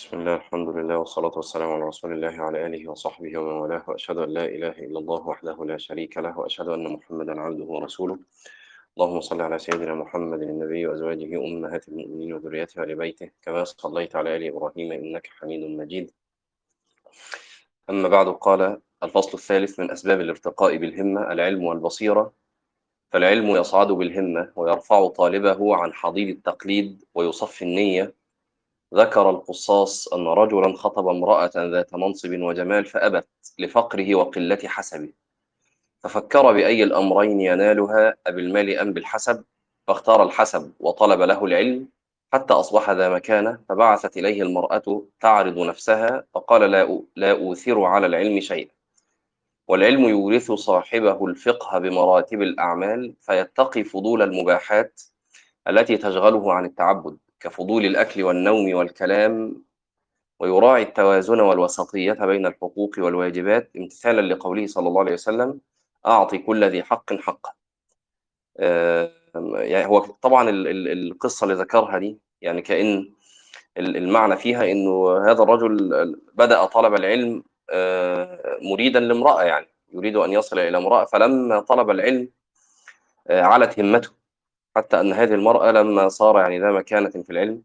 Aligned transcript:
بسم 0.00 0.20
الله 0.20 0.34
الحمد 0.34 0.68
لله 0.68 0.96
والصلاة 0.96 1.32
والسلام 1.36 1.72
على 1.72 1.84
رسول 1.84 2.12
الله 2.12 2.42
وعلى 2.42 2.66
آله 2.66 2.90
وصحبه 2.90 3.38
ومن 3.38 3.52
والاه 3.52 3.84
وأشهد 3.88 4.18
أن 4.18 4.28
لا 4.28 4.44
إله 4.44 4.68
إلا 4.68 4.98
الله 4.98 5.28
وحده 5.28 5.64
لا 5.64 5.76
شريك 5.76 6.18
له 6.18 6.38
وأشهد 6.38 6.68
أن 6.68 6.92
محمدا 6.92 7.40
عبده 7.40 7.64
ورسوله. 7.64 8.18
اللهم 8.96 9.20
صل 9.20 9.40
على 9.40 9.58
سيدنا 9.58 9.94
محمد 9.94 10.42
النبي 10.42 10.86
وأزواجه 10.86 11.44
أمهات 11.44 11.88
المؤمنين 11.88 12.32
وذريته 12.32 12.80
وآل 12.80 12.94
بيته 12.94 13.30
كما 13.42 13.64
صليت 13.64 14.16
على 14.16 14.36
آل 14.36 14.46
إبراهيم 14.46 14.92
إنك 14.92 15.26
حميد 15.26 15.60
مجيد. 15.64 16.10
أما 17.90 18.08
بعد 18.08 18.28
قال 18.28 18.80
الفصل 19.02 19.34
الثالث 19.34 19.80
من 19.80 19.90
أسباب 19.90 20.20
الارتقاء 20.20 20.76
بالهمة 20.76 21.32
العلم 21.32 21.64
والبصيرة. 21.64 22.32
فالعلم 23.12 23.48
يصعد 23.50 23.86
بالهمة 23.92 24.52
ويرفع 24.56 25.08
طالبه 25.08 25.76
عن 25.76 25.92
حضيض 25.92 26.28
التقليد 26.28 27.04
ويصفي 27.14 27.62
النية 27.62 28.19
ذكر 28.94 29.30
القصاص 29.30 30.08
أن 30.08 30.26
رجلا 30.26 30.76
خطب 30.76 31.08
امرأة 31.08 31.50
ذات 31.56 31.94
منصب 31.94 32.40
وجمال 32.40 32.84
فأبت 32.84 33.28
لفقره 33.58 34.14
وقلة 34.14 34.58
حسبه. 34.64 35.12
ففكر 36.02 36.52
بأي 36.52 36.82
الأمرين 36.82 37.40
ينالها 37.40 38.16
أبالمال 38.26 38.78
أم 38.78 38.92
بالحسب؟ 38.92 39.44
فاختار 39.86 40.22
الحسب 40.22 40.72
وطلب 40.80 41.20
له 41.20 41.44
العلم. 41.44 41.88
حتى 42.32 42.54
أصبح 42.54 42.90
ذا 42.90 43.08
مكانة 43.08 43.58
فبعثت 43.68 44.16
إليه 44.16 44.42
المرأة 44.42 45.06
تعرض 45.20 45.58
نفسها 45.58 46.24
فقال 46.34 46.70
لا, 46.70 47.02
لا 47.16 47.30
أوثر 47.30 47.84
على 47.84 48.06
العلم 48.06 48.40
شيئا. 48.40 48.70
والعلم 49.68 50.04
يورث 50.04 50.52
صاحبه 50.52 51.26
الفقه 51.26 51.78
بمراتب 51.78 52.42
الأعمال 52.42 53.14
فيتقي 53.20 53.84
فضول 53.84 54.22
المباحات 54.22 55.02
التي 55.68 55.96
تشغله 55.96 56.52
عن 56.52 56.64
التعبد. 56.64 57.18
كفضول 57.40 57.86
الأكل 57.86 58.22
والنوم 58.22 58.74
والكلام 58.74 59.62
ويراعي 60.40 60.82
التوازن 60.82 61.40
والوسطية 61.40 62.12
بين 62.12 62.46
الحقوق 62.46 62.94
والواجبات 62.98 63.70
امتثالا 63.76 64.34
لقوله 64.34 64.66
صلى 64.66 64.88
الله 64.88 65.00
عليه 65.00 65.12
وسلم 65.12 65.60
أعطي 66.06 66.38
كل 66.38 66.64
ذي 66.64 66.82
حق 66.82 67.14
حقه. 67.14 67.54
آه 68.58 69.12
يعني 69.54 69.86
هو 69.86 69.98
طبعا 69.98 70.50
ال 70.50 70.68
ال 70.68 70.88
القصة 71.08 71.44
اللي 71.44 71.54
ذكرها 71.54 71.98
دي 71.98 72.18
يعني 72.42 72.62
كأن 72.62 73.12
المعنى 73.78 74.36
فيها 74.36 74.70
أنه 74.70 75.18
هذا 75.30 75.42
الرجل 75.42 75.90
بدأ 76.34 76.64
طلب 76.64 76.94
العلم 76.94 77.42
آه 77.70 78.58
مريدا 78.62 79.00
لامرأة 79.00 79.42
يعني 79.42 79.66
يريد 79.92 80.16
أن 80.16 80.32
يصل 80.32 80.58
إلى 80.58 80.78
امرأة 80.78 81.04
فلما 81.04 81.60
طلب 81.60 81.90
العلم 81.90 82.28
آه 83.28 83.42
علت 83.42 83.78
همته. 83.80 84.19
حتى 84.76 85.00
أن 85.00 85.12
هذه 85.12 85.34
المرأة 85.34 85.70
لما 85.70 86.08
صار 86.08 86.38
يعني 86.40 86.60
ذا 86.60 86.70
مكانة 86.72 87.10
في 87.10 87.30
العلم 87.30 87.62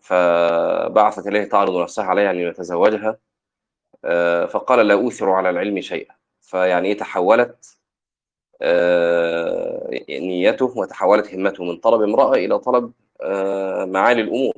فبعثت 0.00 1.26
إليه 1.26 1.44
تعرض 1.44 1.76
نفسها 1.76 2.04
عليه 2.04 2.30
أن 2.30 2.36
يتزوجها 2.36 3.18
فقال 4.46 4.86
لا 4.88 4.94
أوثر 4.94 5.30
على 5.30 5.50
العلم 5.50 5.80
شيئا. 5.80 6.14
فيعني 6.42 6.94
تحولت 6.94 7.78
نيته 10.10 10.78
وتحولت 10.78 11.34
همته 11.34 11.64
من 11.64 11.76
طلب 11.76 12.02
امرأة 12.02 12.34
إلى 12.34 12.58
طلب 12.58 12.92
معالي 13.92 14.20
الأمور. 14.22 14.54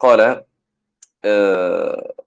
قال 0.00 0.44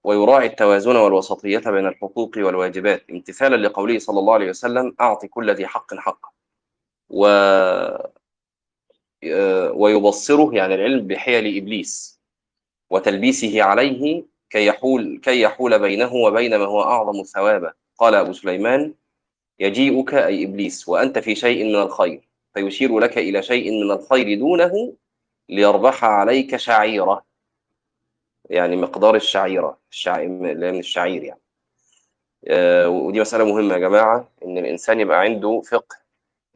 ويراعي 0.04 0.46
التوازن 0.46 0.96
والوسطية 0.96 1.58
بين 1.58 1.86
الحقوق 1.86 2.32
والواجبات 2.36 3.10
امتثالا 3.10 3.56
لقوله 3.66 3.98
صلى 3.98 4.18
الله 4.20 4.34
عليه 4.34 4.48
وسلم 4.50 4.96
أعطي 5.00 5.28
كل 5.28 5.50
ذي 5.50 5.66
حق 5.66 5.94
حقه. 5.94 6.35
و 7.10 7.26
ويبصره 9.74 10.54
يعني 10.54 10.74
العلم 10.74 11.06
بحيل 11.06 11.56
إبليس 11.56 12.20
وتلبيسه 12.90 13.62
عليه 13.62 14.24
كي 14.50 14.66
يحول 14.66 15.20
كي 15.22 15.40
يحول 15.40 15.78
بينه 15.78 16.14
وبين 16.14 16.56
ما 16.56 16.64
هو 16.64 16.82
أعظم 16.82 17.22
ثوابا 17.22 17.72
قال 17.98 18.14
أبو 18.14 18.32
سليمان 18.32 18.94
يجيئك 19.58 20.14
أي 20.14 20.44
إبليس 20.44 20.88
وأنت 20.88 21.18
في 21.18 21.34
شيء 21.34 21.64
من 21.64 21.74
الخير 21.74 22.28
فيشير 22.54 22.98
لك 22.98 23.18
إلى 23.18 23.42
شيء 23.42 23.70
من 23.70 23.90
الخير 23.90 24.38
دونه 24.38 24.94
ليربح 25.48 26.04
عليك 26.04 26.56
شعيرة. 26.56 27.24
يعني 28.50 28.76
مقدار 28.76 29.14
الشعيرة 29.14 29.78
الشعير 29.90 30.28
من 30.28 30.78
الشعير 30.78 31.22
يعني. 31.22 31.40
ودي 32.86 33.20
مسألة 33.20 33.44
مهمة 33.44 33.74
يا 33.74 33.78
جماعة 33.78 34.28
إن 34.44 34.58
الإنسان 34.58 35.00
يبقى 35.00 35.20
عنده 35.20 35.60
فقه. 35.70 35.96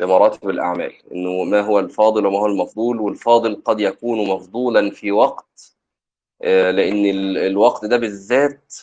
بمراتب 0.00 0.50
الأعمال 0.50 0.92
إنه 1.12 1.44
ما 1.44 1.60
هو 1.60 1.78
الفاضل 1.78 2.26
وما 2.26 2.38
هو 2.38 2.46
المفضول 2.46 3.00
والفاضل 3.00 3.62
قد 3.64 3.80
يكون 3.80 4.28
مفضولا 4.28 4.90
في 4.90 5.12
وقت 5.12 5.76
لأن 6.44 7.06
الوقت 7.36 7.84
ده 7.84 7.96
بالذات 7.96 8.74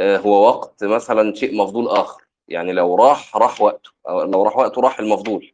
هو 0.00 0.46
وقت 0.48 0.84
مثلا 0.84 1.34
شيء 1.34 1.56
مفضول 1.56 1.88
آخر. 1.88 2.22
يعني 2.48 2.72
لو 2.72 2.94
راح 2.94 3.36
راح 3.36 3.60
وقته 3.60 3.90
أو 4.08 4.22
لو 4.22 4.42
راح 4.42 4.56
وقته 4.56 4.80
راح 4.80 4.98
المفضول. 5.00 5.52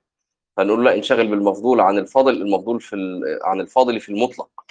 فنقول 0.56 0.84
لا 0.84 0.94
انشغل 0.94 1.28
بالمفضول 1.28 1.80
عن 1.80 1.98
الفاضل 1.98 2.42
المفضول 2.42 2.80
في 2.80 2.96
عن 3.42 3.60
الفاضل 3.60 4.00
في 4.00 4.08
المطلق. 4.08 4.64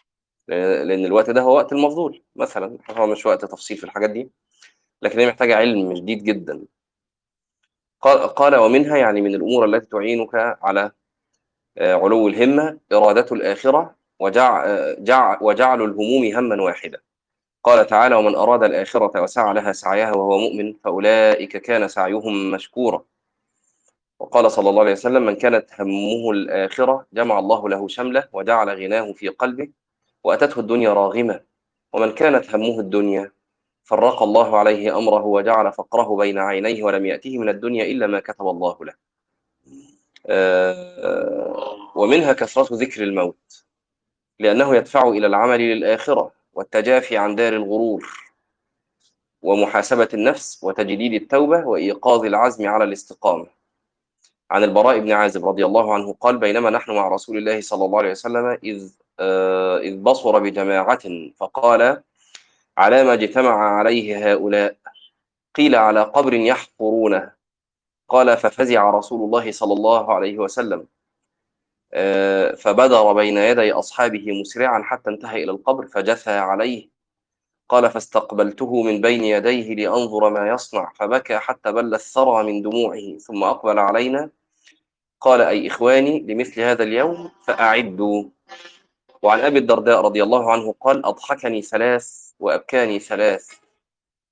لأن 0.48 1.06
الوقت 1.06 1.30
ده 1.30 1.42
هو 1.42 1.56
وقت 1.56 1.74
المفضول 1.74 2.24
مثلا. 2.36 2.78
هو 2.90 3.08
مش 3.08 3.26
وقت 3.26 3.46
تفصيل 3.46 3.78
في 3.78 3.84
الحاجات 3.84 4.10
دي. 4.10 4.30
لكن 5.02 5.20
هي 5.20 5.28
محتاجة 5.28 5.56
علم 5.56 5.96
شديد 5.96 6.24
جدا. 6.24 6.66
قال, 8.02 8.56
ومنها 8.56 8.98
يعني 8.98 9.22
من 9.22 9.36
الأمور 9.36 9.66
التي 9.66 9.86
تعينك 9.86 10.58
على 10.62 10.92
علو 11.78 12.28
الهمة 12.28 12.80
إرادة 12.94 13.26
الآخرة 13.32 13.96
وجع 14.20 14.66
جع 15.00 15.38
وجعل 15.42 15.82
الهموم 15.82 16.26
هما 16.36 16.64
واحدا. 16.64 17.02
قال 17.64 17.88
تعالى 17.88 18.16
ومن 18.16 18.36
أراد 18.36 18.64
الآخرة 18.64 19.22
وسعى 19.22 19.54
لها 19.54 19.72
سعيها 19.72 20.12
وهو 20.12 20.38
مؤمن 20.38 20.74
فأولئك 20.74 21.58
كان 21.58 21.88
سعيهم 21.88 22.52
مشكورا. 22.52 23.04
وقال 24.20 24.52
صلى 24.52 24.70
الله 24.70 24.82
عليه 24.82 24.92
وسلم 24.92 25.26
من 25.26 25.36
كانت 25.36 25.66
همه 25.80 26.32
الآخرة 26.32 27.06
جمع 27.14 27.40
الله 27.40 27.70
له 27.70 27.88
شمله 27.88 28.28
وجعل 28.34 28.70
غناه 28.70 29.12
في 29.12 29.28
قلبه 29.30 29.70
وأتته 30.24 30.60
الدنيا 30.60 30.94
راغمة. 30.94 31.42
ومن 31.94 32.12
كانت 32.12 32.56
همه 32.56 32.80
الدنيا 32.80 33.32
فرق 33.86 34.24
الله 34.24 34.58
عليه 34.58 34.98
أمره 34.98 35.26
وجعل 35.26 35.74
فقره 35.74 36.16
بين 36.16 36.38
عينيه 36.38 36.84
ولم 36.84 37.06
يأته 37.06 37.38
من 37.38 37.50
الدنيا 37.50 37.86
إلا 37.86 38.08
ما 38.08 38.20
كتب 38.20 38.48
الله 38.48 38.78
له. 38.86 38.94
ومنها 41.96 42.34
كثرة 42.34 42.68
ذكر 42.72 43.04
الموت 43.04 43.66
لأنه 44.40 44.76
يدفع 44.76 45.08
إلى 45.08 45.28
العمل 45.28 45.60
للآخرة 45.60 46.32
والتجافي 46.54 47.18
عن 47.18 47.36
دار 47.36 47.54
الغرور 47.54 48.10
ومحاسبة 49.42 50.10
النفس 50.14 50.64
وتجديد 50.64 51.14
التوبة 51.14 51.66
وإيقاظ 51.66 52.26
العزم 52.26 52.68
على 52.68 52.84
الاستقامة. 52.84 53.48
عن 54.52 54.64
البراء 54.64 55.00
بن 55.00 55.12
عازب 55.12 55.48
رضي 55.48 55.66
الله 55.66 55.94
عنه 55.94 56.14
قال 56.14 56.38
بينما 56.38 56.70
نحن 56.70 56.92
مع 56.92 57.08
رسول 57.08 57.38
الله 57.38 57.62
صلى 57.62 57.86
الله 57.86 57.98
عليه 57.98 58.12
وسلم 58.12 58.58
إذ, 58.64 58.90
إذ 59.84 59.98
بصر 59.98 60.40
بجماعة 60.40 61.32
فقال 61.38 62.02
على 62.78 63.04
ما 63.04 63.14
اجتمع 63.14 63.78
عليه 63.78 64.32
هؤلاء. 64.32 64.78
قيل 65.56 65.76
على 65.76 66.02
قبر 66.02 66.34
يحفرونه 66.34 67.32
قال 68.10 68.38
ففزع 68.38 68.90
رسول 68.90 69.22
الله 69.22 69.52
صلى 69.52 69.74
الله 69.74 70.14
عليه 70.14 70.38
وسلم. 70.38 70.88
فبدر 72.58 73.14
بين 73.14 73.38
يدي 73.38 73.72
أصحابه 73.72 74.42
مسرعا 74.42 74.84
حتى 74.84 75.10
انتهى 75.10 75.44
إلى 75.44 75.52
القبر 75.52 75.88
فجثى 75.88 76.32
عليه. 76.32 76.90
قال 77.70 77.90
فاستقبلته 77.90 78.84
من 78.84 79.02
بين 79.02 79.24
يديه 79.24 79.76
لأنظر 79.76 80.30
ما 80.30 80.50
يصنع. 80.50 80.92
فبكى 80.96 81.38
حتى 81.38 81.72
بل 81.72 81.94
الثرى 81.94 82.44
من 82.44 82.62
دموعه. 82.62 83.18
ثم 83.18 83.44
أقبل 83.44 83.80
علينا. 83.80 84.30
قال 85.22 85.42
أي 85.42 85.68
إخواني 85.68 86.20
لمثل 86.20 86.62
هذا 86.62 86.84
اليوم 86.84 87.32
فأعدوا. 87.44 88.24
وعن 89.22 89.40
أبي 89.40 89.60
الدرداء 89.60 90.02
رضي 90.02 90.24
الله 90.24 90.52
عنه 90.52 90.76
قال 90.82 91.06
أضحكني 91.06 91.62
ثلاث 91.62 92.25
وأبكاني 92.40 93.00
ثلاث. 93.00 93.52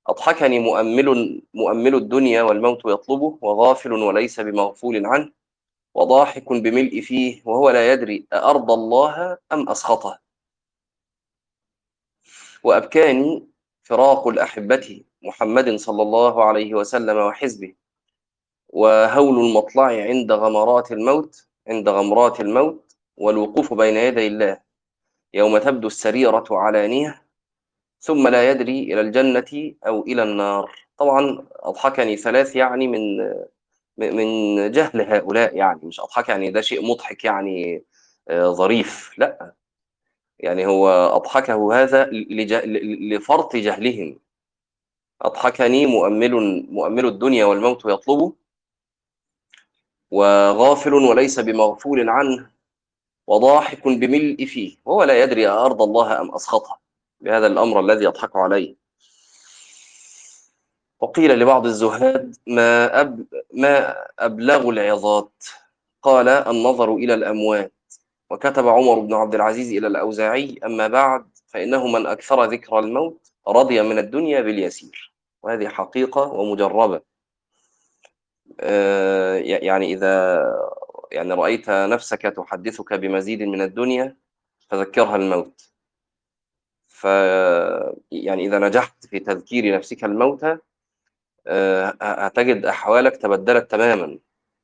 أضحكني 0.07 0.59
مؤمل 0.59 1.41
مؤمل 1.53 1.95
الدنيا 1.95 2.41
والموت 2.41 2.81
يطلبه 2.85 3.38
وغافل 3.41 3.94
وليس 3.94 4.39
بمغفول 4.39 5.05
عنه 5.05 5.31
وضاحك 5.95 6.50
بملء 6.50 7.01
فيه 7.01 7.41
وهو 7.45 7.69
لا 7.69 7.94
يدري 7.94 8.27
أأرضى 8.33 8.73
الله 8.73 9.38
أم 9.51 9.69
أسخطه 9.69 10.19
وأبكاني 12.63 13.47
فراق 13.83 14.27
الأحبة 14.27 15.03
محمد 15.21 15.75
صلى 15.75 16.01
الله 16.01 16.44
عليه 16.44 16.73
وسلم 16.73 17.17
وحزبه 17.17 17.75
وهول 18.69 19.45
المطلع 19.45 19.83
عند 19.83 20.31
غمرات 20.31 20.91
الموت 20.91 21.47
عند 21.67 21.89
غمرات 21.89 22.39
الموت 22.39 22.95
والوقوف 23.17 23.73
بين 23.73 23.95
يدي 23.97 24.27
الله. 24.27 24.61
يوم 25.33 25.57
تبدو 25.57 25.88
السريرة 25.88 26.45
علانية 26.51 27.22
ثم 28.03 28.27
لا 28.27 28.51
يدري 28.51 28.83
إلى 28.83 29.01
الجنة 29.01 29.73
أو 29.88 30.01
إلى 30.01 30.23
النار. 30.23 30.71
طبعا 30.97 31.47
أضحكني 31.51 32.17
ثلاث 32.17 32.55
يعني 32.55 32.88
من 32.88 33.17
من 33.97 34.71
جهل 34.71 35.01
هؤلاء 35.01 35.55
يعني. 35.57 35.79
مش 35.83 36.00
أضحك 36.00 36.29
يعني 36.29 36.51
ده 36.51 36.61
شيء 36.61 36.85
مضحك 36.91 37.23
يعني 37.25 37.83
ظريف. 38.31 39.11
لا. 39.19 39.53
يعني 40.39 40.65
هو 40.65 40.89
أضحكه 41.15 41.83
هذا. 41.83 42.09
لفرط 43.11 43.55
جهلهم. 43.55 44.19
أضحكني 45.21 45.85
مؤمل 45.85 46.65
مؤمل 46.71 47.06
الدنيا 47.06 47.45
والموت 47.45 47.85
يطلبه 47.85 48.33
وغافل 50.11 50.94
وليس 50.94 51.39
بمغفول 51.39 52.09
عنه 52.09 52.51
وضاحك 53.27 53.88
بملء 53.88 54.45
فيه. 54.45 54.77
وهو 54.85 55.03
لا 55.03 55.23
يدري 55.23 55.47
أرض 55.47 55.81
الله 55.81 56.21
أم 56.21 56.35
أسخطها. 56.35 56.82
بهذا 57.23 57.47
الأمر 57.47 57.79
الذي 57.79 58.05
يضحك 58.05 58.35
عليه 58.35 58.75
وقيل 60.99 61.39
لبعض 61.39 61.65
الزهاد 61.65 62.35
ما, 62.47 63.01
أب 63.01 63.25
ما 63.53 63.95
أبلغ 64.19 64.69
العظات؟ 64.69 65.43
قال 66.01 66.27
النظر 66.27 66.95
إلى 66.95 67.13
الأموات. 67.13 67.73
وكتب 68.29 68.67
عمر 68.67 68.99
بن 68.99 69.13
عبد 69.13 69.35
العزيز 69.35 69.71
إلى 69.71 69.87
الأوزاعي 69.87 70.59
أما 70.65 70.87
بعد 70.87 71.25
فإنه 71.47 71.87
من 71.87 72.05
أكثر 72.05 72.43
ذكر 72.43 72.79
الموت 72.79 73.31
رضي 73.47 73.81
من 73.81 73.99
الدنيا 73.99 74.41
باليسير. 74.41 75.13
وهذه 75.43 75.67
حقيقة 75.67 76.21
ومجربة. 76.21 77.01
آه، 78.59 79.35
يعني 79.37 79.93
إذا 79.93 80.43
يعني 81.11 81.33
رأيت 81.33 81.69
نفسك 81.69 82.21
تحدثك 82.21 82.93
بمزيد 82.93 83.43
من 83.43 83.61
الدنيا 83.61 84.17
فذكرها 84.69 85.15
الموت. 85.15 85.72
ف 87.03 87.07
يعني 88.11 88.45
إذا 88.45 88.59
نجحت 88.59 89.05
في 89.05 89.19
تذكير 89.19 89.75
نفسك 89.75 90.03
الموت 90.03 90.45
آه، 91.47 91.97
هتجد 92.01 92.65
أحوالك 92.65 93.17
تبدلت 93.17 93.71
تماما 93.71 94.19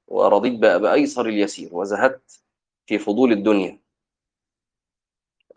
ورضيت 0.07 0.53
بأيسر 0.53 1.25
اليسير 1.25 1.69
وزهدت 1.71 2.41
في 2.85 2.99
فضول 2.99 3.31
الدنيا. 3.31 3.79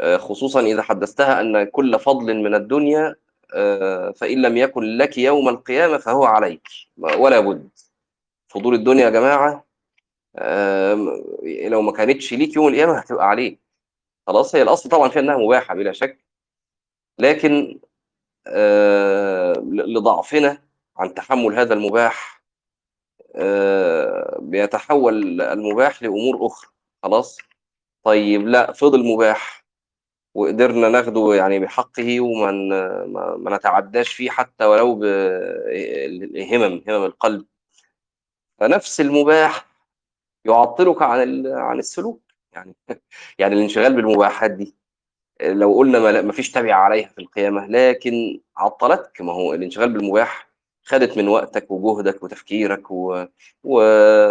آه، 0.00 0.16
خصوصا 0.16 0.60
إذا 0.60 0.82
حدثتها 0.82 1.40
أن 1.40 1.64
كل 1.64 1.98
فضل 1.98 2.36
من 2.36 2.54
الدنيا 2.54 3.16
آه، 3.54 4.10
فإن 4.10 4.42
لم 4.42 4.56
يكن 4.56 4.82
لك 4.82 5.18
يوم 5.18 5.48
القيامة 5.48 5.98
فهو 5.98 6.24
عليك. 6.24 6.68
ولا 6.98 7.40
بد. 7.40 7.70
فضول 8.48 8.74
الدنيا 8.74 9.04
يا 9.04 9.10
جماعة 9.10 9.64
لو 11.68 11.82
ما 11.82 11.92
كانتش 11.92 12.34
ليك 12.34 12.56
يوم 12.56 12.68
القيامة 12.68 12.98
هتبقى 12.98 13.28
عليك. 13.28 13.60
خلاص 14.26 14.54
هي 14.54 14.62
الأصل 14.62 14.88
طبعا 14.90 15.08
فيها 15.08 15.22
أنها 15.22 15.36
مباحة 15.36 15.74
بلا 15.74 15.92
شك. 15.92 16.31
لكن 17.18 17.80
لضعفنا 19.72 20.62
عن 20.96 21.14
تحمل 21.14 21.54
هذا 21.58 21.74
المباح 21.74 22.42
بيتحول 24.38 25.40
المباح 25.40 26.02
لأمور 26.02 26.46
أخرى. 26.46 26.70
خلاص؟ 27.02 27.38
طيب 28.04 28.48
لا 28.48 28.72
فضل 28.72 29.04
مباح 29.04 29.64
وقدرنا 30.34 30.88
ناخده 30.88 31.34
يعني 31.34 31.58
بحقه 31.58 32.20
وما 32.20 32.50
ما 33.36 33.56
نتعداش 33.56 34.12
فيه 34.12 34.30
حتى 34.30 34.64
ولو 34.64 34.94
بهمم 34.94 36.82
همم 36.88 37.04
القلب. 37.04 37.46
فنفس 38.58 39.00
المباح 39.00 39.66
يعطلك 40.44 41.02
عن 41.02 41.46
عن 41.46 41.78
السلوك. 41.78 42.22
يعني 42.52 42.74
يعني 43.38 43.54
الانشغال 43.54 43.96
بالمباحات 43.96 44.50
دي. 44.50 44.74
لو 45.42 45.74
قلنا 45.74 46.22
ما 46.22 46.32
فيش 46.32 46.50
تبع 46.50 46.74
عليها 46.74 47.08
في 47.08 47.18
القيامة 47.20 47.66
لكن 47.66 48.40
عطلتك. 48.56 49.20
ما 49.20 49.32
هو 49.32 49.54
الانشغال 49.54 49.92
بالمباح 49.92 50.50
خدت 50.84 51.16
من 51.18 51.28
وقتك 51.28 51.70
وجهدك 51.70 52.22
وتفكيرك 52.22 52.90
و... 52.90 53.24
و... 53.64 53.80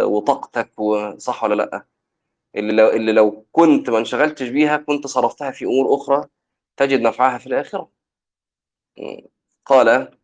وطاقتك 0.04 0.72
صح 1.18 1.44
ولا 1.44 1.56
لأ؟ 1.56 1.86
اللي 2.56 2.74
لو 2.74 2.90
اللي 2.90 3.12
لو 3.14 3.46
كنت 3.52 3.90
ما 3.90 3.98
انشغلتش 3.98 4.50
بيها 4.50 4.78
كنت 4.78 5.08
صرفتها 5.08 5.52
في 5.52 5.66
أمور 5.66 5.96
أخرى 5.96 6.28
تجد 6.78 7.02
نفعها 7.02 7.38
في 7.38 7.48
الآخرة. 7.48 7.90
قال 9.66 10.18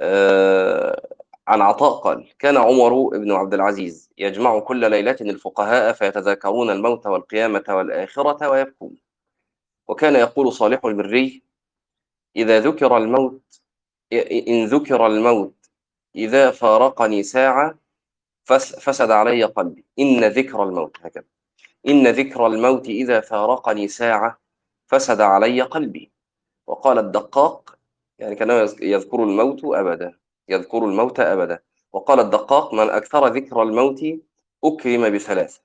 آه 0.00 1.08
عن 1.48 1.60
عطاء 1.62 1.92
قال 2.00 2.28
كان 2.38 2.56
عمر 2.56 3.18
بن 3.18 3.32
عبد 3.32 3.54
العزيز 3.54 4.10
يجمع 4.18 4.60
كل 4.60 4.90
ليلة 4.90 5.16
الفقهاء 5.20 5.92
فيتذاكرون 5.92 6.70
الموت 6.70 7.06
والقيامة 7.06 7.64
والآخرة 7.68 8.48
ويبكون. 8.50 8.96
وكان 9.88 10.14
يقول 10.16 10.52
صالح 10.52 10.84
المري 10.84 11.42
إذا 12.36 12.60
ذكر 12.60 12.96
الموت 12.96 13.60
إن 14.48 14.64
ذكر 14.66 15.06
الموت 15.06 15.54
إذا 16.16 16.50
فارقني 16.50 17.22
ساعة 17.22 17.78
فسد 18.44 19.10
علي 19.10 19.44
قلبي. 19.44 19.84
إن 19.98 20.24
ذكر 20.24 20.62
الموت 20.62 20.96
هكذا. 21.00 21.24
إن 21.88 22.06
ذكر 22.08 22.46
الموت 22.46 22.86
إذا 22.86 23.20
فارقني 23.20 23.88
ساعة 23.88 24.40
فسد 24.86 25.20
علي 25.20 25.62
قلبي. 25.62 26.12
وقال 26.66 26.98
الدقاق 26.98 27.78
يعني 28.18 28.34
كان 28.34 28.50
يذكر 28.82 29.22
الموت 29.24 29.64
أبدا 29.64 30.18
يذكر 30.48 30.78
الموت 30.78 31.20
أبدا. 31.20 31.62
وقال 31.92 32.20
الدقاق 32.20 32.74
من 32.74 32.90
أكثر 32.90 33.26
ذكر 33.26 33.62
الموت 33.62 34.00
أكرم 34.64 35.10
بثلاث 35.10 35.58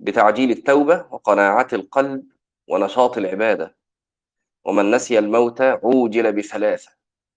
بتعجيل 0.00 0.50
التوبة 0.50 1.06
وقناعة 1.10 1.68
القلب 1.72 2.24
ونشاط 2.72 3.18
العبادة. 3.18 3.76
ومن 4.64 4.90
نسي 4.90 5.18
الموت 5.18 5.60
عوجل 5.60 6.32
بثلاثة 6.32 6.90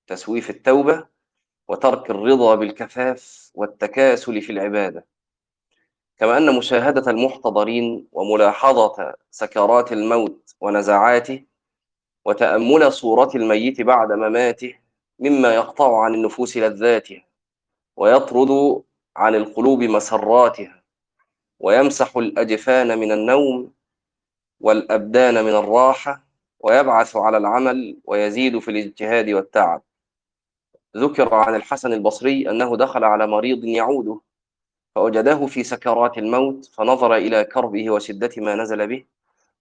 تسويف 0.08 0.50
التوبة 0.50 1.08
وترك 1.68 2.10
الرضا 2.10 2.56
بالكفاف 2.56 3.52
والتكاسل 3.54 4.42
في 4.42 4.52
العبادة. 4.52 5.06
كما 6.18 6.38
أن 6.38 6.56
مشاهدة 6.58 7.12
المحتضرين 7.12 8.08
وملاحظة 8.12 9.16
سكرات 9.32 9.92
الموت 9.92 10.56
ونزعاته 10.62 11.44
وتأمل 12.26 12.92
صورة 12.94 13.32
الميت 13.36 13.82
بعد 13.82 14.12
مماته 14.12 14.80
مما 15.20 15.56
يقطع 15.56 16.04
عن 16.04 16.14
النفوس 16.14 16.58
لذاتها 16.58 17.26
ويطرد 17.98 18.84
عن 19.16 19.36
القلوب 19.36 19.84
مسراتها 19.84 20.84
ويمسح 21.60 22.18
الأجفان 22.18 23.00
من 23.00 23.12
النوم 23.12 23.75
والأبدان 24.60 25.44
من 25.46 25.56
الراحة 25.56 26.24
ويبعث 26.60 27.16
على 27.16 27.38
العمل 27.38 27.98
ويزيد 28.06 28.60
في 28.60 28.72
الاجتهاد 28.72 29.30
والتعب. 29.30 29.82
ذكر 30.98 31.34
عن 31.34 31.56
الحسن 31.56 31.94
البصري 31.94 32.50
أنه 32.50 32.78
دخل 32.78 33.04
على 33.04 33.28
مريض 33.28 33.66
يعوده 33.66 34.22
فوجده 34.96 35.46
في 35.46 35.64
سكرات 35.64 36.18
الموت 36.18 36.66
فنظر 36.66 37.16
إلى 37.16 37.44
كربه 37.44 37.90
وشدة 37.92 38.30
ما 38.38 38.56
نزل 38.56 38.88
به 38.88 39.06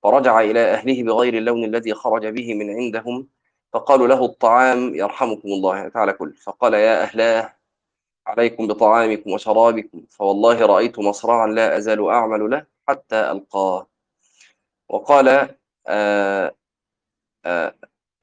فرجع 0.02 0.40
إلى 0.40 0.60
أهله 0.60 1.02
بغير 1.02 1.34
اللون 1.38 1.64
الذي 1.64 1.94
خرج 1.94 2.26
به 2.26 2.54
من 2.54 2.70
عندهم 2.70 3.28
فقالوا 3.72 4.08
له 4.08 4.24
الطعام 4.24 4.94
يرحمكم 4.94 5.48
الله 5.48 5.88
تعالى 5.88 6.12
كل. 6.12 6.34
فقال 6.36 6.74
يا 6.74 7.02
أهلاه 7.02 7.56
عليكم 8.26 8.66
بطعامكم 8.66 9.30
وشرابكم 9.30 10.06
فوالله 10.10 10.66
رأيت 10.66 10.98
مصرعا 10.98 11.46
لا 11.46 11.76
أزال 11.78 12.08
أعمل 12.08 12.50
له 12.50 12.66
حتى 12.88 13.30
ألقاه. 13.30 13.86
وقال 14.88 15.28
آآ 15.28 15.48
آه، 15.88 16.54
آآ 17.46 17.68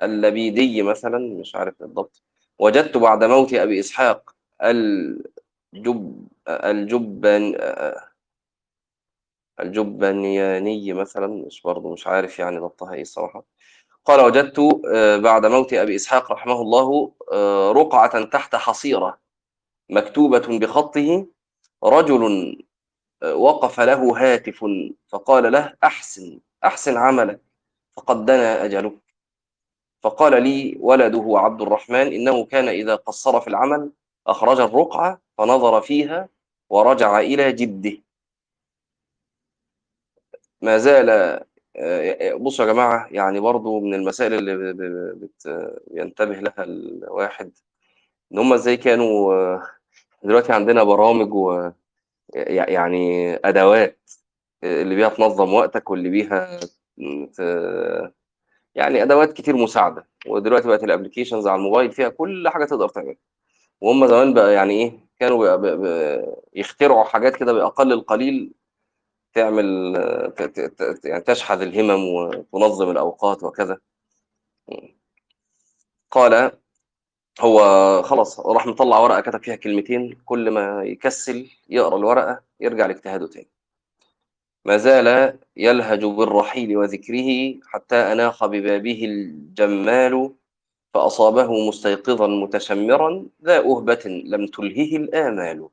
آه، 0.01 0.05
اللبيدي 0.05 0.81
مثلا 0.83 1.19
مش 1.19 1.55
عارف 1.55 1.75
بالضبط 1.79 2.23
وجدت 2.59 2.97
بعد 2.97 3.23
موت 3.23 3.53
أبي 3.53 3.79
إسحاق 3.79 4.35
الجب 4.63 6.27
الجبن 6.49 7.55
الجبنياني 9.59 10.93
مثلا 10.93 11.27
مش 11.27 11.61
برضه 11.61 11.93
مش 11.93 12.07
عارف 12.07 12.39
يعني 12.39 12.57
ضبطها 12.59 12.93
إيه 12.93 13.01
الصراحة. 13.01 13.45
قال 14.05 14.21
وجدت 14.21 14.59
آه، 14.93 15.17
بعد 15.17 15.45
موت 15.45 15.73
أبي 15.73 15.95
إسحاق 15.95 16.31
رحمه 16.31 16.61
الله 16.61 17.13
آه، 17.33 17.71
رقعة 17.71 18.23
تحت 18.25 18.55
حصيرة 18.55 19.19
مكتوبة 19.89 20.59
بخطه 20.59 21.27
رجل 21.83 22.57
آه، 23.23 23.35
وقف 23.35 23.79
له 23.81 24.19
هاتف 24.33 24.65
فقال 25.09 25.51
له 25.51 25.75
أحسن. 25.83 26.39
أحسن 26.63 26.97
عملك 26.97 27.41
فقد 27.97 28.25
دنا 28.25 28.65
أجلك 28.65 28.97
فقال 30.03 30.43
لي 30.43 30.77
ولده 30.79 31.33
عبد 31.35 31.61
الرحمن 31.61 32.13
إنه 32.13 32.45
كان 32.45 32.67
إذا 32.67 32.95
قصر 32.95 33.41
في 33.41 33.47
العمل 33.47 33.91
أخرج 34.27 34.59
الرقعة 34.59 35.21
فنظر 35.37 35.81
فيها 35.81 36.29
ورجع 36.69 37.19
إلى 37.19 37.51
جده. 37.51 37.97
ما 40.61 40.77
زال 40.77 41.39
بصوا 42.39 42.65
يا 42.65 42.71
جماعة 42.73 43.07
يعني 43.11 43.39
برضو 43.39 43.79
من 43.79 43.93
المسائل 43.93 44.33
اللي 44.33 44.73
بينتبه 45.87 46.35
لها 46.39 46.63
الواحد 46.63 47.51
إن 48.31 48.39
هم 48.39 48.53
إزاي 48.53 48.77
كانوا 48.77 49.59
دلوقتي 50.23 50.53
عندنا 50.53 50.83
برامج 50.83 51.33
و 51.33 51.71
يعني 52.35 53.35
أدوات 53.35 54.11
اللي 54.63 54.95
بيها 54.95 55.09
تنظم 55.09 55.53
وقتك 55.53 55.89
واللي 55.89 56.09
بيها 56.09 56.59
يعني 58.75 59.03
أدوات 59.03 59.33
كتير 59.33 59.55
مساعدة. 59.55 60.07
ودلوقتي 60.27 60.67
بقت 60.67 60.83
الابلكيشنز 60.83 61.47
على 61.47 61.55
الموبايل 61.59 61.91
فيها 61.91 62.09
كل 62.09 62.49
حاجة 62.49 62.65
تقدر 62.65 62.89
تعملها. 62.89 63.15
وهم 63.81 64.07
زمان 64.07 64.33
بقى 64.33 64.53
يعني 64.53 64.73
إيه 64.73 64.99
كانوا 65.19 65.37
بقى 65.37 65.61
بقى 65.61 65.77
بقى 65.77 66.35
يخترعوا 66.53 67.03
حاجات 67.03 67.35
كده 67.35 67.53
بأقل 67.53 67.93
القليل 67.93 68.53
تعمل 69.33 69.93
ت- 70.37 70.43
ت- 70.43 70.83
ت- 70.83 71.05
يعني 71.05 71.21
تشحذ 71.23 71.61
الهمم 71.61 72.05
وتنظم 72.07 72.89
الأوقات 72.91 73.43
وكذا. 73.43 73.77
قال 76.11 76.51
هو 77.41 77.59
خلاص 78.03 78.39
راح 78.39 78.67
مطلع 78.67 78.99
ورقة 78.99 79.21
كتب 79.21 79.43
فيها 79.43 79.55
كلمتين 79.55 80.21
كل 80.25 80.51
ما 80.51 80.83
يكسل 80.83 81.49
يقرأ 81.69 81.97
الورقة 81.97 82.43
يرجع 82.59 82.85
لاجتهاده 82.85 83.27
تاني. 83.27 83.49
ما 84.65 84.77
زال 84.77 85.39
يلهج 85.57 86.05
بالرحيل 86.05 86.77
وذكره 86.77 87.59
حتى 87.63 87.95
أناخ 87.95 88.45
ببابه 88.45 89.05
الجمال 89.05 90.33
فأصابه 90.93 91.67
مستيقظا 91.67 92.27
متشمرا 92.27 93.25
ذا 93.43 93.57
أهبة 93.57 93.99
لم 94.25 94.45
تلهه 94.47 94.97
الآمال. 94.97 95.69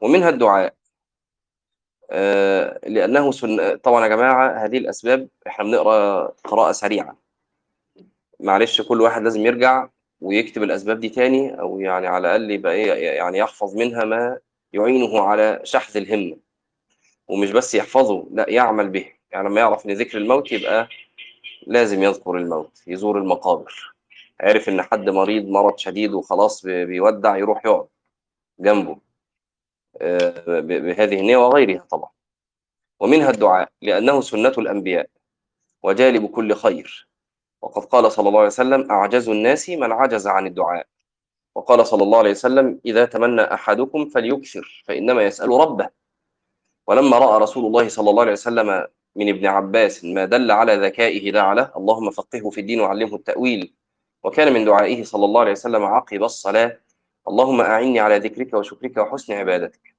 ومنها 0.00 0.28
الدعاء. 0.28 0.74
آه، 2.10 2.80
لأنه 2.88 3.32
سن... 3.32 3.76
طبعا 3.76 4.02
يا 4.04 4.08
جماعة 4.08 4.64
هذه 4.64 4.78
الأسباب 4.78 5.28
إحنا 5.46 5.64
بنقرأ 5.64 6.26
قراءة 6.44 6.72
سريعة. 6.72 7.16
معلش 8.40 8.82
كل 8.82 9.00
واحد 9.00 9.22
لازم 9.22 9.46
يرجع 9.46 9.88
ويكتب 10.20 10.62
الأسباب 10.62 11.00
دي 11.00 11.08
تاني 11.08 11.60
أو 11.60 11.80
يعني 11.80 12.06
على 12.06 12.20
الأقل 12.36 12.50
يبقى 12.50 12.72
إيه 12.72 12.92
يعني 13.16 13.38
يحفظ 13.38 13.76
منها 13.76 14.04
ما 14.04 14.38
يعينه 14.72 15.20
على 15.20 15.60
شحذ 15.64 15.96
الهمة. 15.96 16.36
ومش 17.28 17.50
بس 17.50 17.74
يحفظه 17.74 18.26
لا 18.30 18.50
يعمل 18.50 18.88
به. 18.88 19.12
يعني 19.30 19.48
لما 19.48 19.60
يعرف 19.60 19.86
إن 19.86 19.92
ذكر 19.92 20.18
الموت 20.18 20.52
يبقى 20.52 20.88
لازم 21.66 22.02
يذكر 22.02 22.36
الموت 22.36 22.82
يزور 22.86 23.18
المقابر. 23.18 23.94
عرف 24.40 24.68
إن 24.68 24.82
حد 24.82 25.10
مريض 25.10 25.44
مرض 25.44 25.78
شديد 25.78 26.12
وخلاص 26.14 26.66
بي- 26.66 26.84
بيودع 26.86 27.36
يروح 27.36 27.66
يقعد 27.66 27.86
جنبه. 28.58 28.98
آه، 30.00 30.60
بهذه 30.60 31.20
النية 31.20 31.36
وغيرها 31.36 31.86
طبعا. 31.90 32.10
ومنها 33.00 33.30
الدعاء 33.30 33.68
لأنه 33.82 34.20
سنة 34.20 34.52
الأنبياء 34.58 35.08
وجالب 35.82 36.26
كل 36.26 36.54
خير. 36.54 37.08
وقد 37.62 37.84
قال 37.84 38.12
صلى 38.12 38.28
الله 38.28 38.38
عليه 38.38 38.48
وسلم 38.48 38.90
أعجز 38.90 39.28
الناس 39.28 39.70
من 39.70 39.92
عجز 39.92 40.26
عن 40.26 40.46
الدعاء. 40.46 40.86
وقال 41.54 41.86
صلى 41.86 42.02
الله 42.02 42.18
عليه 42.18 42.30
وسلم 42.30 42.80
إذا 42.86 43.04
تمنى 43.04 43.42
أحدكم 43.42 44.08
فليكثر 44.08 44.82
فإنما 44.86 45.22
يسأل 45.22 45.48
ربه. 45.48 46.03
ولما 46.86 47.18
رأى 47.18 47.40
رسول 47.40 47.66
الله 47.66 47.88
صلى 47.88 48.10
الله 48.10 48.22
عليه 48.22 48.32
وسلم 48.32 48.86
من 49.16 49.28
ابن 49.28 49.46
عباس 49.46 50.04
ما 50.04 50.24
دل 50.24 50.50
على 50.50 50.76
ذكائه 50.76 51.32
دعا 51.32 51.54
له 51.54 51.72
اللهم 51.76 52.10
فقهه 52.10 52.50
في 52.50 52.60
الدين 52.60 52.80
وعلمه 52.80 53.14
التأويل 53.16 53.74
وكان 54.24 54.52
من 54.52 54.64
دعائه 54.64 55.04
صلى 55.04 55.24
الله 55.24 55.40
عليه 55.40 55.52
وسلم 55.52 55.84
عقب 55.84 56.22
الصلاة 56.22 56.80
اللهم 57.28 57.60
أعني 57.60 58.00
على 58.00 58.18
ذكرك 58.18 58.54
وشكرك 58.54 58.96
وحسن 58.96 59.32
عبادتك. 59.34 59.94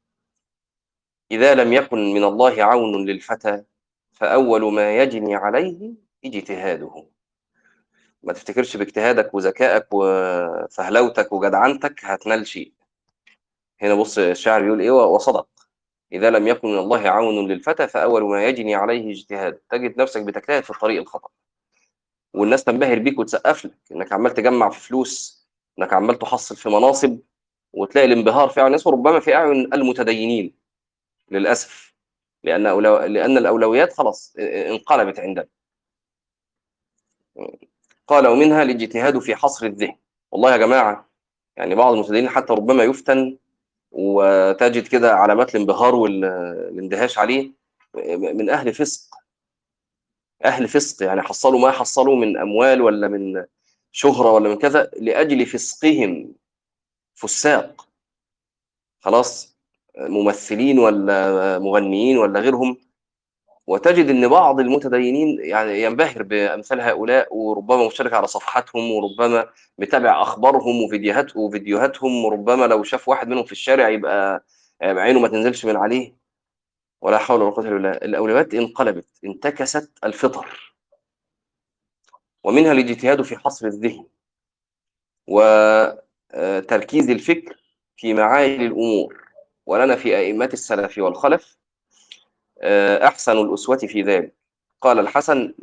إذا 1.31 1.55
لم 1.55 1.73
يكن 1.73 2.13
من 2.13 2.23
الله 2.23 2.63
عون 2.63 3.05
للفتى 3.05 3.63
فأول 4.13 4.73
ما 4.73 4.97
يجني 4.97 5.35
عليه 5.35 5.93
اجتهاده. 6.25 7.07
ما 8.23 8.33
تفتكرش 8.33 8.77
باجتهادك 8.77 9.33
وذكائك 9.33 9.87
وفهلوتك 9.91 11.31
وجدعنتك 11.33 12.05
هتنال 12.05 12.47
شيء. 12.47 12.73
هنا 13.81 13.95
بص 13.95 14.17
الشاعر 14.17 14.61
بيقول 14.61 14.81
إيه 14.81 14.91
وصدق. 14.91 15.47
إذا 16.11 16.29
لم 16.29 16.47
يكن 16.47 16.67
من 16.67 16.79
الله 16.79 17.09
عون 17.09 17.47
للفتى 17.47 17.87
فأول 17.87 18.23
ما 18.23 18.45
يجني 18.45 18.75
عليه 18.75 19.11
اجتهاد. 19.11 19.53
تجد 19.69 20.01
نفسك 20.01 20.21
بتجتهد 20.21 20.63
في 20.63 20.69
الطريق 20.69 21.01
الخطأ. 21.01 21.29
والناس 22.33 22.63
تنبهر 22.63 22.99
بيك 22.99 23.19
وتسقف 23.19 23.65
لك 23.65 23.77
إنك 23.91 24.13
عمال 24.13 24.33
تجمع 24.33 24.69
في 24.69 24.79
فلوس 24.79 25.45
إنك 25.79 25.93
عمال 25.93 26.19
تحصل 26.19 26.55
في 26.55 26.69
مناصب 26.69 27.19
وتلاقي 27.73 28.07
الانبهار 28.07 28.49
في 28.49 28.59
أعين 28.59 28.67
الناس 28.67 28.87
وربما 28.87 29.19
في 29.19 29.35
أعين 29.35 29.73
المتدينين. 29.73 30.55
للأسف. 31.31 31.95
لأن 32.43 32.65
أولو... 32.65 32.97
لأن 32.97 33.37
الأولويات 33.37 33.93
خلاص 33.93 34.35
انقلبت 34.39 35.19
عندنا. 35.19 35.47
قال 38.07 38.27
ومنها 38.27 38.63
الاجتهاد 38.63 39.19
في 39.19 39.35
حصر 39.35 39.65
الذهن. 39.65 39.97
والله 40.31 40.51
يا 40.51 40.57
جماعة 40.57 41.09
يعني 41.57 41.75
بعض 41.75 41.93
المتدينين 41.93 42.29
حتى 42.29 42.53
ربما 42.53 42.83
يفتن 42.83 43.37
وتجد 43.95 44.87
كده 44.87 45.13
علامات 45.13 45.55
الانبهار 45.55 45.95
والاندهاش 45.95 47.17
عليه 47.17 47.51
من 48.17 48.49
أهل 48.49 48.73
فسق. 48.73 49.15
أهل 50.45 50.67
فسق 50.67 51.05
يعني 51.05 51.21
حصلوا 51.21 51.59
ما 51.59 51.71
حصلوا 51.71 52.15
من 52.15 52.37
أموال 52.37 52.81
ولا 52.81 53.07
من 53.07 53.45
شهرة 53.91 54.31
ولا 54.31 54.49
من 54.49 54.57
كذا 54.57 54.91
لأجل 54.97 55.45
فسقهم 55.45 56.35
فساق. 57.13 57.87
خلاص 58.99 59.57
ممثلين 59.97 60.79
ولا 60.79 61.59
مغنيين 61.59 62.17
ولا 62.17 62.39
غيرهم 62.39 62.77
وتجد 63.67 64.09
إن 64.09 64.27
بعض 64.27 64.59
المتدينين 64.59 65.37
يعني 65.39 65.81
ينبهر 65.83 66.23
بأمثال 66.23 66.81
هؤلاء 66.81 67.35
وربما 67.35 67.87
مشترك 67.87 68.13
على 68.13 68.27
صفحاتهم 68.27 68.91
وربما 68.91 69.49
متابع 69.77 70.21
أخبارهم 70.21 70.83
وفيديوهات 70.83 71.35
وفيديوهاتهم 71.37 72.25
وربما 72.25 72.65
لو 72.65 72.83
شاف 72.83 73.09
واحد 73.09 73.27
منهم 73.27 73.43
في 73.43 73.51
الشارع 73.51 73.89
يبقى 73.89 74.45
عينه 74.81 75.19
ما 75.19 75.27
تنزلش 75.27 75.65
من 75.65 75.75
عليه. 75.75 76.15
ولا 77.01 77.17
حول 77.17 77.41
ولا 77.41 77.51
قوة 77.51 77.65
إلا 77.65 77.73
بالله. 77.73 77.91
الأولويات 77.91 78.53
انقلبت 78.53 79.05
انتكست 79.25 79.91
الفطر. 80.03 80.75
ومنها 82.43 82.71
الاجتهاد 82.71 83.21
في 83.21 83.37
حصر 83.37 83.67
الذهن. 83.67 84.05
وتركيز 85.27 87.09
الفكر 87.09 87.55
في 87.97 88.13
معالي 88.13 88.65
الأمور. 88.65 89.25
ولنا 89.65 89.95
في 89.95 90.17
أئمة 90.17 90.49
السلف 90.53 90.97
والخلف 90.97 91.57
أحسن 93.07 93.37
الأسوة 93.37 93.77
في 93.77 94.01
ذلك. 94.01 94.35
قال 94.81 94.99
الحسن 94.99 95.53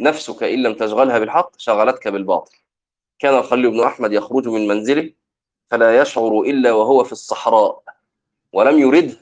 نفسك 0.00 0.42
إن 0.42 0.62
لم 0.62 0.74
تشغلها 0.74 1.18
بالحق 1.18 1.58
شغلتك 1.58 2.08
بالباطل. 2.08 2.56
كان 3.18 3.34
الخليل 3.34 3.70
بن 3.70 3.80
أحمد 3.80 4.12
يخرج 4.12 4.48
من 4.48 4.68
منزله 4.68 5.12
فلا 5.70 6.00
يشعر 6.00 6.40
إلا 6.40 6.72
وهو 6.72 7.04
في 7.04 7.12
الصحراء 7.12 7.82
ولم 8.52 8.78
يرده 8.78 9.16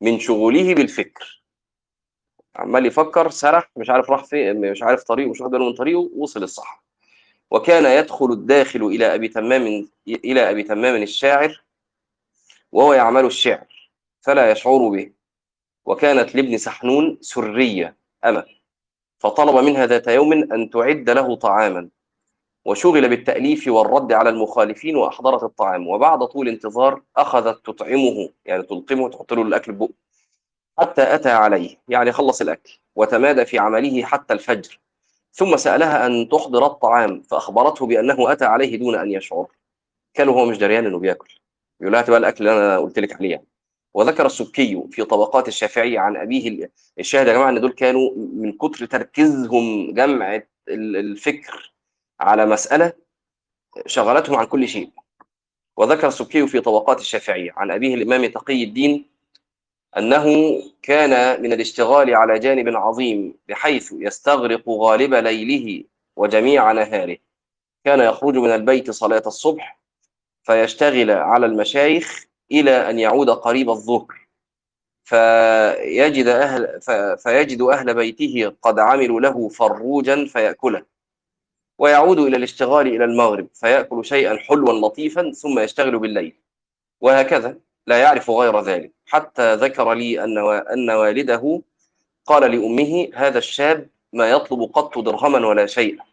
من 0.00 0.18
شغله 0.18 0.74
بالفكر. 0.74 1.40
عمال 2.56 2.86
يفكر 2.86 3.30
سرح 3.30 3.70
مش 3.76 3.90
عارف 3.90 4.10
راح 4.10 4.24
فين 4.24 4.70
مش 4.70 4.82
عارف 4.82 5.02
طريقه 5.02 5.30
مش 5.30 5.40
واخد 5.40 5.54
من 5.54 5.74
طريقه 5.74 6.10
وصل 6.16 6.42
الصح 6.42 6.84
وكان 7.50 7.98
يدخل 7.98 8.32
الداخل 8.32 8.82
إلى 8.82 9.14
أبي 9.14 9.28
تمام 9.28 9.88
إلى 10.08 10.50
أبي 10.50 10.62
تمام 10.62 11.02
الشاعر 11.02 11.62
وهو 12.72 12.92
يعمل 12.92 13.24
الشعر 13.24 13.90
فلا 14.20 14.50
يشعر 14.50 14.88
به. 14.88 15.12
وكانت 15.86 16.34
لابن 16.34 16.58
سحنون 16.58 17.18
سرية 17.20 17.96
أمة. 18.24 18.44
فطلب 19.18 19.64
منها 19.64 19.86
ذات 19.86 20.08
يوم 20.08 20.32
أن 20.32 20.70
تعد 20.70 21.10
له 21.10 21.36
طعاما. 21.36 21.88
وشغل 22.64 23.08
بالتأليف 23.08 23.68
والرد 23.68 24.12
على 24.12 24.30
المخالفين 24.30 24.96
وأحضرت 24.96 25.42
الطعام. 25.42 25.88
وبعد 25.88 26.24
طول 26.26 26.48
انتظار 26.48 27.02
أخذت 27.16 27.66
تطعمه 27.66 28.28
يعني 28.44 28.62
تلقمه 28.62 29.08
تحط 29.08 29.32
له 29.32 29.42
الأكل 29.42 29.72
بقه. 29.72 29.92
حتى 30.78 31.14
أتى 31.14 31.30
عليه 31.30 31.76
يعني 31.88 32.12
خلص 32.12 32.40
الأكل 32.40 32.78
وتمادى 32.96 33.44
في 33.44 33.58
عمله 33.58 34.02
حتى 34.02 34.34
الفجر. 34.34 34.80
ثم 35.32 35.56
سألها 35.56 36.06
أن 36.06 36.28
تحضر 36.28 36.66
الطعام 36.66 37.22
فأخبرته 37.22 37.86
بأنه 37.86 38.32
أتى 38.32 38.44
عليه 38.44 38.76
دون 38.76 38.94
أن 38.94 39.10
يشعر. 39.10 39.46
كان 40.14 40.28
هو 40.28 40.44
مش 40.46 40.58
دريان 40.58 40.86
إنه 40.86 40.98
بياكل 40.98 41.34
يقول 41.80 41.92
لها 41.92 42.02
تبقى 42.02 42.18
الأكل 42.18 42.48
اللي 42.48 42.66
أنا 42.66 42.78
قلت 42.78 42.98
لك 42.98 43.12
عليه 43.12 43.30
يعني. 43.30 43.46
وذكر 43.94 44.26
السبكي 44.26 44.82
في 44.90 45.04
طبقات 45.04 45.48
الشافعي 45.48 45.98
عن 45.98 46.16
أبيه 46.16 46.70
الشاهد 46.98 47.26
يا 47.26 47.32
جماعة 47.32 47.48
أن 47.50 47.60
دول 47.60 47.72
كانوا 47.72 48.10
من 48.16 48.52
كتر 48.52 48.86
تركيزهم 48.86 49.94
جمع 49.94 50.42
الفكر 50.68 51.72
على 52.20 52.46
مسألة 52.46 52.92
شغلتهم 53.86 54.36
عن 54.36 54.46
كل 54.46 54.68
شيء. 54.68 54.90
وذكر 55.76 56.08
السبكي 56.08 56.46
في 56.46 56.60
طبقات 56.60 57.00
الشافعي 57.00 57.52
عن 57.56 57.70
أبيه 57.70 57.94
الإمام 57.94 58.26
تقي 58.26 58.64
الدين 58.64 59.10
أنه 59.96 60.26
كان 60.82 61.42
من 61.42 61.52
الاشتغال 61.52 62.14
على 62.14 62.38
جانب 62.38 62.76
عظيم 62.76 63.34
بحيث 63.48 63.92
يستغرق 63.92 64.68
غالب 64.68 65.14
ليله 65.14 65.84
وجميع 66.16 66.72
نهاره. 66.72 67.16
كان 67.84 68.00
يخرج 68.00 68.34
من 68.36 68.50
البيت 68.50 68.90
صلاة 68.90 69.22
الصبح 69.26 69.80
فيشتغل 70.42 71.10
على 71.10 71.46
المشايخ 71.46 72.24
إلى 72.52 72.90
أن 72.90 72.98
يعود 72.98 73.30
قريب 73.30 73.70
الظهر. 73.70 74.20
فيجد 75.04 76.26
أهل 76.26 76.80
فيجد 77.18 77.62
أهل 77.62 77.94
بيته 77.94 78.52
قد 78.62 78.78
عملوا 78.78 79.20
له 79.20 79.48
فروجا 79.48 80.26
فيأكله. 80.26 80.82
ويعود 81.78 82.18
إلى 82.18 82.36
الاشتغال 82.36 82.86
إلى 82.86 83.04
المغرب 83.04 83.48
فيأكل 83.54 84.04
شيئا 84.04 84.36
حلوا 84.36 84.72
لطيفا 84.72 85.30
ثم 85.32 85.58
يشتغل 85.58 85.98
بالليل. 85.98 86.36
وهكذا 87.00 87.58
لا 87.86 87.98
يعرف 87.98 88.30
غير 88.30 88.60
ذلك. 88.60 88.92
حتى 89.06 89.54
ذكر 89.54 89.92
لي 89.94 90.24
أن 90.24 90.38
أن 90.72 90.90
والده 90.90 91.62
قال 92.26 92.50
لأمه 92.50 93.10
هذا 93.14 93.38
الشاب 93.38 93.88
ما 94.12 94.30
يطلب 94.30 94.62
قط 94.62 94.98
درهما 94.98 95.46
ولا 95.46 95.66
شيئا. 95.66 96.04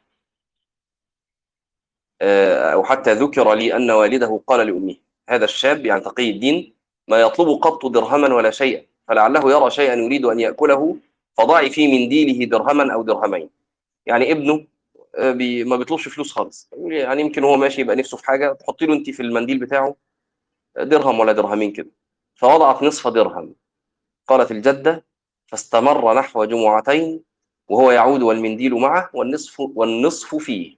أو 2.73 2.83
حتى 2.83 3.13
ذكر 3.13 3.53
لي 3.53 3.75
أن 3.75 3.91
والده 3.91 4.41
قال 4.47 4.67
لأمه 4.67 4.95
هذا 5.29 5.45
الشاب 5.45 5.85
يعني 5.85 6.01
تقي 6.01 6.29
الدين 6.29 6.73
ما 7.07 7.21
يطلب 7.21 7.59
قط 7.61 7.85
درهما 7.85 8.35
ولا 8.35 8.51
شيئا 8.51 8.85
فلعله 9.07 9.51
يرى 9.51 9.69
شيئا 9.69 9.95
يريد 9.95 10.25
أن 10.25 10.39
يأكله 10.39 10.97
فضعي 11.37 11.69
في 11.69 11.87
منديله 11.87 12.45
درهما 12.45 12.93
أو 12.93 13.03
درهمين. 13.03 13.49
يعني 14.05 14.31
ابنه 14.31 14.67
آه، 15.15 15.31
بي 15.31 15.63
ما 15.63 15.75
بيطلبش 15.75 16.07
فلوس 16.07 16.31
خالص. 16.31 16.69
يعني 16.77 17.21
يمكن 17.21 17.43
هو 17.43 17.57
ماشي 17.57 17.81
يبقى 17.81 17.95
نفسه 17.95 18.17
في 18.17 18.25
حاجة 18.25 18.53
تحطي 18.53 18.85
له 18.85 18.93
أنت 18.93 19.09
في 19.09 19.21
المنديل 19.21 19.59
بتاعه 19.59 19.95
درهم 20.77 21.19
ولا 21.19 21.31
درهمين 21.31 21.71
كده. 21.71 21.91
فوضعت 22.35 22.83
نصف 22.83 23.07
درهم. 23.07 23.55
قالت 24.27 24.51
الجدة 24.51 25.05
فاستمر 25.47 26.13
نحو 26.13 26.45
جمعتين 26.45 27.23
وهو 27.69 27.91
يعود 27.91 28.21
والمنديل 28.21 28.73
معه 28.75 29.09
والنصف 29.13 29.59
والنصف 29.59 30.35
فيه. 30.35 30.77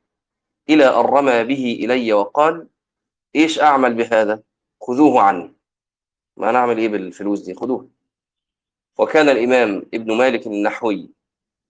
إلى 0.70 0.86
أن 0.86 1.06
رمى 1.06 1.44
به 1.44 1.80
إلي 1.84 2.14
وقال 2.14 2.68
إيش 3.36 3.60
أعمل 3.60 3.94
بهذا؟ 3.94 4.44
خذوه 4.82 5.22
عني. 5.22 5.54
ما 6.38 6.52
نعمل 6.52 6.78
إيه 6.78 6.90
بالفلوس 6.90 7.42
دي؟ 7.42 7.54
خذوه. 7.54 7.90
وكان 8.98 9.30
الإمام 9.30 9.84
ابن 9.94 10.18
مالك 10.18 10.48
النحوي 10.48 11.10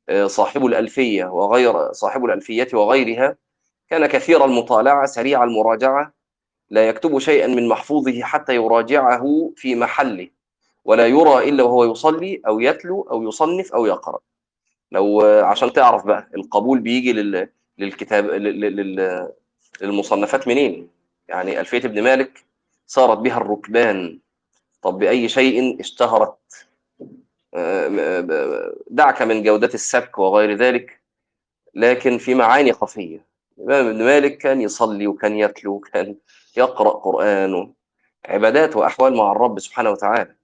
آه، 0.09 0.27
صاحب 0.27 0.65
الألفية 0.65 1.25
وغير 1.25 1.91
صاحب 1.93 2.25
الألفية 2.25 2.67
وغيرها 2.73 3.35
كان 3.89 4.05
كثير 4.05 4.45
المطالعة 4.45 5.05
سريع 5.05 5.43
المراجعة 5.43 6.13
لا 6.69 6.87
يكتب 6.89 7.19
شيئا 7.19 7.47
من 7.47 7.67
محفوظه 7.67 8.21
حتى 8.23 8.55
يراجعه 8.55 9.51
في 9.55 9.75
محله 9.75 10.29
ولا 10.85 11.07
يرى 11.07 11.49
إلا 11.49 11.63
وهو 11.63 11.91
يصلي 11.91 12.41
أو 12.47 12.59
يتلو 12.59 13.01
أو 13.01 13.23
يصنف 13.23 13.73
أو 13.73 13.85
يقرأ. 13.85 14.19
لو 14.91 15.21
عشان 15.21 15.73
تعرف 15.73 16.05
بقى 16.05 16.29
القبول 16.35 16.79
بيجي 16.79 17.13
لل... 17.13 17.49
للكتاب 17.77 18.25
لل... 18.25 18.59
لل... 18.59 19.29
للمصنفات 19.81 20.47
منين؟ 20.47 20.89
يعني 21.29 21.59
ألفية 21.59 21.77
ابن 21.77 22.03
مالك 22.03 22.45
صارت 22.87 23.17
بها 23.17 23.37
الركبان. 23.37 24.19
طب 24.81 24.99
بأي 24.99 25.29
شيء 25.29 25.79
اشتهرت؟ 25.79 26.67
دعك 28.89 29.21
من 29.21 29.43
جودة 29.43 29.69
السبك 29.73 30.17
وغير 30.17 30.55
ذلك. 30.55 31.01
لكن 31.75 32.17
في 32.17 32.35
معاني 32.35 32.73
خفية. 32.73 33.25
الإمام 33.57 33.87
ابن 33.87 34.03
مالك 34.03 34.37
كان 34.37 34.61
يصلي 34.61 35.07
وكان 35.07 35.37
يتلو 35.37 35.73
وكان 35.73 36.15
يقرأ 36.57 36.89
قرآن. 36.89 37.73
عبادات 38.25 38.75
وأحوال 38.75 39.15
مع 39.15 39.31
الرب 39.31 39.59
سبحانه 39.59 39.89
وتعالى. 39.89 40.35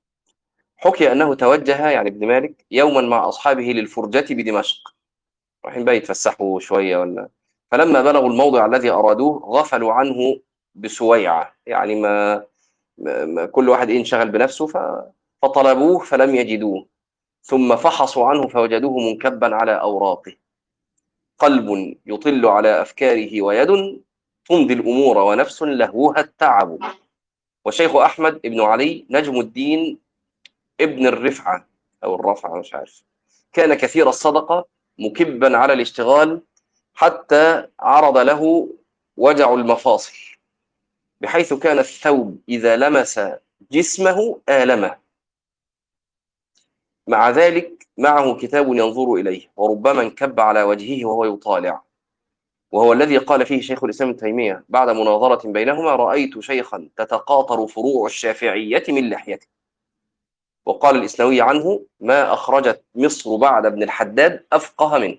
حكي 0.77 1.11
أنه 1.11 1.35
توجه 1.35 1.89
يعني 1.89 2.09
ابن 2.09 2.27
مالك 2.27 2.65
يوما 2.71 3.01
مع 3.01 3.29
أصحابه 3.29 3.63
للفرجة 3.63 4.33
بدمشق. 4.33 4.95
رايحين 5.65 5.85
بقى 5.85 5.97
يتفسحوا 5.97 6.59
شوية 6.59 6.97
ولا. 6.97 7.29
فلما 7.71 8.01
بلغوا 8.01 8.29
الموضع 8.29 8.65
الذي 8.65 8.89
أرادوه 8.89 9.39
غفلوا 9.39 9.93
عنه 9.93 10.39
بسويعة. 10.75 11.55
يعني 11.65 11.96
ما, 12.01 12.44
ما 12.98 13.46
كل 13.46 13.70
واحد 13.70 13.89
إيه 13.89 14.00
انشغل 14.00 14.29
بنفسه. 14.29 14.67
فطلبوه 15.41 16.00
فلم 16.00 16.36
يجدوه. 16.36 16.86
ثم 17.44 17.75
فحصوا 17.75 18.27
عنه 18.27 18.48
فوجدوه 18.48 19.00
منكبا 19.00 19.55
على 19.55 19.82
أوراقه. 19.82 20.36
قلب 21.39 21.98
يطل 22.05 22.46
على 22.46 22.82
أفكاره 22.82 23.41
ويد 23.41 24.01
تمضي 24.50 24.74
الأمور 24.74 25.17
ونفس 25.17 25.63
لهوها 25.63 26.20
التعب. 26.20 26.79
والشيخ 27.65 27.96
أحمد 27.96 28.41
بن 28.41 28.62
علي 28.62 29.05
نجم 29.10 29.39
الدين 29.39 30.00
ابن 30.82 31.08
الرفعة 31.08 31.67
أو 32.03 32.15
الرفعة 32.15 32.60
مش 32.60 32.74
عارف. 32.74 33.03
كان 33.53 33.74
كثير 33.74 34.10
الصدقة 34.10 34.65
مكبا 35.00 35.58
على 35.58 35.74
الاشتغال 35.74 36.41
حتى 36.94 37.67
عرض 37.79 38.17
له 38.17 38.70
وجع 39.17 39.53
المفاصل. 39.53 40.34
بحيث 41.22 41.53
كان 41.53 41.79
الثوب 41.79 42.41
إذا 42.50 42.77
لمس 42.77 43.19
جسمه 43.72 44.41
آلمه. 44.50 44.98
مع 47.07 47.29
ذلك 47.29 47.88
معه 47.98 48.38
كتاب 48.38 48.67
ينظر 48.74 49.13
إليه 49.13 49.51
وربما 49.55 50.01
انكب 50.01 50.39
على 50.39 50.63
وجهه 50.63 51.05
وهو 51.05 51.25
يطالع. 51.25 51.81
وهو 52.72 52.94
الذي 52.94 53.18
قال 53.18 53.46
فيه 53.46 53.61
شيخ 53.61 53.83
الإسلام 53.83 54.09
ابن 54.09 54.20
تيمية 54.20 54.63
بعد 54.70 54.89
مناظرة 54.89 55.51
بينهما 55.51 55.96
رأيت 55.96 56.39
شيخا 56.39 56.89
تتقاطر 56.98 57.68
فروع 57.68 58.05
الشافعية 58.05 58.83
من 58.87 59.09
لحيته 59.09 59.48
وقال 60.66 60.96
الإسنوي 60.96 61.42
عنه 61.42 61.85
ما 62.00 62.33
أخرجت 62.33 62.83
مصر 62.96 63.35
بعد 63.35 63.66
ابن 63.66 63.83
الحداد 63.83 64.46
أفقه 64.53 64.98
منه 64.98 65.18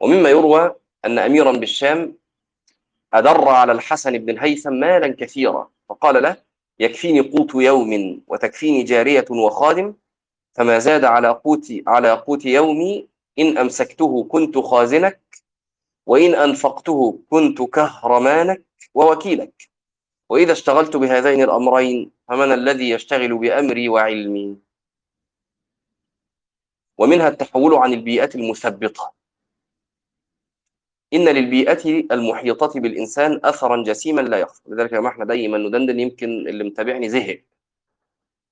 ومما 0.00 0.30
يروى 0.30 0.74
أن 1.04 1.18
أميرا 1.18 1.52
بالشام 1.52 2.16
أدر 3.12 3.48
على 3.48 3.72
الحسن 3.72 4.18
بن 4.18 4.30
الهيثم 4.30 4.72
مالا 4.72 5.16
كثيرا 5.18 5.70
فقال 5.88 6.22
له 6.22 6.36
يكفيني 6.78 7.20
قوت 7.20 7.54
يوم 7.54 8.22
وتكفيني 8.26 8.82
جارية 8.82 9.24
وخادم 9.30 9.94
فما 10.54 10.78
زاد 10.78 11.04
على 11.04 11.28
قوت 11.28 11.72
على 11.86 12.12
قوت 12.12 12.44
يومي 12.44 13.08
إن 13.38 13.58
أمسكته 13.58 14.24
كنت 14.24 14.58
خازنك 14.58 15.20
وإن 16.06 16.34
أنفقته 16.34 17.20
كنت 17.30 17.62
كهرمانك 17.62 18.64
ووكيلك. 18.94 19.70
وإذا 20.28 20.52
اشتغلت 20.52 20.96
بهذين 20.96 21.42
الأمرين 21.42 22.10
فمن 22.28 22.52
الذي 22.52 22.90
يشتغل 22.90 23.38
بأمري 23.38 23.88
وعلمي؟ 23.88 24.56
ومنها 26.98 27.28
التحول 27.28 27.74
عن 27.74 27.92
البيئة 27.92 28.30
المثبطة. 28.34 29.15
إن 31.14 31.28
للبيئة 31.28 32.06
المحيطة 32.12 32.80
بالإنسان 32.80 33.40
أثرا 33.44 33.82
جسيما 33.82 34.20
لا 34.20 34.38
يخفى. 34.38 34.60
لذلك 34.66 34.92
ما 34.92 35.08
إحنا 35.08 35.24
دايما 35.24 35.58
ندندن 35.58 36.00
يمكن 36.00 36.28
اللي 36.48 36.64
متابعني 36.64 37.08
زهق. 37.08 37.42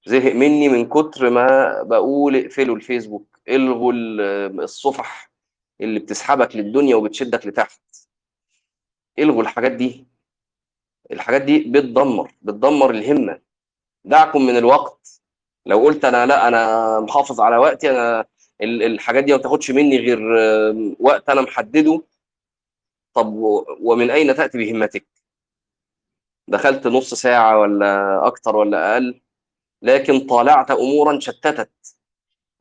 زهق 0.07 0.33
مني 0.35 0.69
من 0.69 0.88
كتر 0.88 1.31
ما 1.31 1.83
بقول 1.83 2.37
اقفلوا 2.37 2.77
الفيسبوك 2.77 3.38
إلغوا 3.49 3.93
الصفح 4.64 5.31
اللي 5.81 6.01
بتسحبك 6.01 6.57
للدنيا 6.57 6.97
وبتشدك 6.97 7.47
لتحت. 7.47 7.81
إلغوا 9.19 9.43
الحاجات 9.43 9.73
دي. 9.73 10.07
الحاجات 11.12 11.43
دي 11.43 11.59
بتدمر 11.59 12.35
بتدمر 12.43 12.90
الهمة. 12.90 13.40
دعكم 14.05 14.47
من 14.47 14.57
الوقت. 14.57 15.21
لو 15.67 15.79
قلت 15.79 16.05
أنا 16.05 16.27
لا 16.27 16.49
أنا 16.49 17.01
محافظ 17.01 17.40
على 17.40 17.57
وقتي 17.57 17.90
أنا 17.90 18.27
الحاجات 18.62 19.25
دي 19.25 19.33
ما 19.33 19.38
تاخدش 19.38 19.71
مني 19.71 19.99
غير 19.99 20.21
وقت 21.01 21.29
أنا 21.29 21.40
محدده. 21.40 22.03
طب 23.14 23.35
ومن 23.81 24.11
أين 24.11 24.35
تأتي 24.37 24.59
بهمتك؟ 24.59 25.07
دخلت 26.48 26.87
نص 26.87 27.14
ساعة 27.14 27.59
ولا 27.59 28.27
أكتر 28.27 28.57
ولا 28.57 28.92
أقل 28.92 29.20
لكن 29.83 30.20
طالعت 30.27 30.70
أمورا 30.70 31.20
شتتت. 31.20 31.70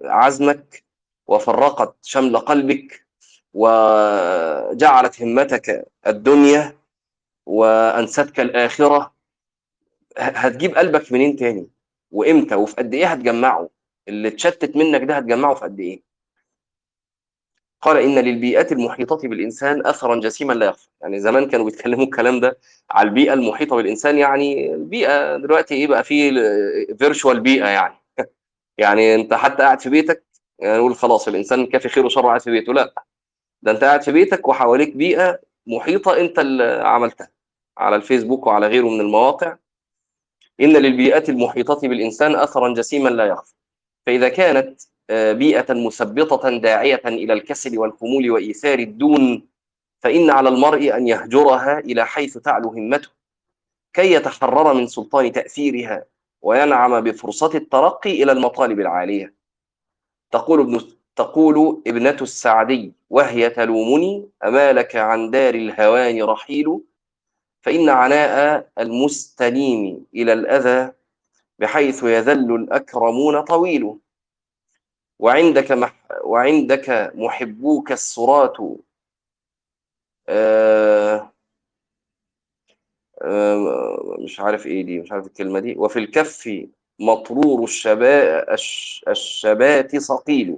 عزمك 0.03 0.83
وفرقت 1.27 1.95
شمل 2.01 2.37
قلبك 2.37 3.07
وجعلت 3.53 5.21
همتك 5.21 5.91
الدنيا 6.07 6.77
وانستك 7.45 8.39
الآخرة. 8.39 9.13
هتجيب 10.17 10.75
قلبك 10.77 11.11
منين 11.11 11.35
تاني؟ 11.35 11.67
وإمتى؟ 12.11 12.55
وفي 12.55 12.75
قد 12.75 12.93
إيه 12.93 13.05
هتجمعه؟ 13.07 13.69
اللي 14.07 14.27
اتشتت 14.27 14.75
منك 14.75 15.01
ده 15.03 15.17
هتجمعه 15.17 15.53
في 15.55 15.61
قد 15.61 15.79
إيه؟ 15.79 16.01
قال 17.83 17.97
إن 17.97 18.19
للبيئات 18.19 18.71
المحيطة 18.71 19.15
بالإنسان 19.27 19.87
اثرا 19.87 20.15
جسيما 20.15 20.53
لا 20.53 20.65
يخفى. 20.65 20.87
يعني 21.01 21.19
زمان 21.19 21.47
كانوا 21.49 21.65
بيتكلموا 21.65 22.05
الكلام 22.05 22.39
ده 22.39 22.57
على 22.91 23.09
البيئة 23.09 23.33
المحيطة 23.33 23.75
بالإنسان. 23.75 24.17
يعني 24.17 24.73
البيئة 24.73 25.37
دلوقتي 25.37 25.75
إيه 25.75 25.87
بقى؟ 25.87 26.03
في 26.03 26.31
virtual 26.97 27.39
بيئة 27.39 27.67
يعني. 27.67 27.95
يعني 28.77 29.15
أنت 29.15 29.33
حتى 29.33 29.63
قاعد 29.63 29.79
في 29.81 29.89
بيتك 29.89 30.23
يعني 30.59 30.77
نقول 30.77 30.95
خلاص 30.95 31.27
الإنسان 31.27 31.65
كافي 31.65 31.89
خيره 31.89 32.05
شره 32.05 32.21
قاعد 32.21 32.41
في 32.41 32.51
بيته. 32.51 32.73
لا 32.73 32.93
ده 33.61 33.71
أنت 33.71 33.83
قاعد 33.83 34.01
في 34.01 34.11
بيتك 34.11 34.47
وحواليك 34.47 34.95
بيئة 34.95 35.39
محيطة 35.67 36.17
أنت 36.19 36.39
اللي 36.39 36.81
عملتها 36.85 37.29
على 37.77 37.95
الفيسبوك 37.95 38.47
وعلى 38.47 38.67
غيره 38.67 38.89
من 38.89 39.01
المواقع. 39.01 39.57
إن 40.61 40.73
للبيئة 40.73 41.29
المحيطة 41.29 41.87
بالإنسان 41.87 42.35
أثرا 42.35 42.73
جسيما 42.73 43.09
لا 43.09 43.25
يخفى. 43.25 43.53
فإذا 44.05 44.29
كانت 44.29 44.81
بيئة 45.09 45.73
مثبطة 45.73 46.49
داعية 46.57 47.01
إلى 47.05 47.33
الكسل 47.33 47.77
والخمول 47.79 48.31
وإيثار 48.31 48.79
الدون 48.79 49.47
فإن 49.99 50.29
على 50.29 50.49
المرء 50.49 50.95
أن 50.97 51.07
يهجرها 51.07 51.79
إلى 51.79 52.05
حيث 52.05 52.37
تعلو 52.37 52.69
همته. 52.69 53.09
كي 53.93 54.13
يتحرر 54.13 54.73
من 54.73 54.87
سلطان 54.87 55.31
تأثيرها 55.31 56.05
وينعم 56.41 57.01
بفرصة 57.01 57.51
الترقي 57.55 58.23
إلى 58.23 58.31
المطالب 58.31 58.79
العالية. 58.79 59.33
تقول 60.31 60.59
ابن 60.59 60.79
تقول 61.15 61.81
ابنة 61.87 62.17
السعدي 62.21 62.93
وهي 63.09 63.49
تلومني 63.49 64.29
أما 64.43 64.73
لك 64.73 64.95
عن 64.95 65.31
دار 65.31 65.55
الهوان 65.55 66.23
رحيل 66.23 66.79
فإن 67.61 67.89
عناء 67.89 68.67
المستنيم 68.79 70.05
إلى 70.15 70.33
الأذى 70.33 70.91
بحيث 71.59 72.03
يذل 72.03 72.55
الأكرمون 72.55 73.41
طويل 73.41 73.97
وعندك 75.19 75.71
مح 75.71 75.95
وعندك 76.23 77.11
محبوك 77.15 77.91
الصراة 77.91 78.77
آه 80.29 81.33
آه 83.21 84.17
مش 84.19 84.39
عارف 84.39 84.65
إيه 84.65 84.83
دي 84.85 84.99
مش 84.99 85.11
عارف 85.11 85.25
الكلمة 85.27 85.59
دي. 85.59 85.75
وفي 85.77 85.99
الكف 85.99 86.49
مطرور 86.99 87.63
الشبا 87.63 88.53
الشبات 89.11 89.95
صقيل. 89.95 90.57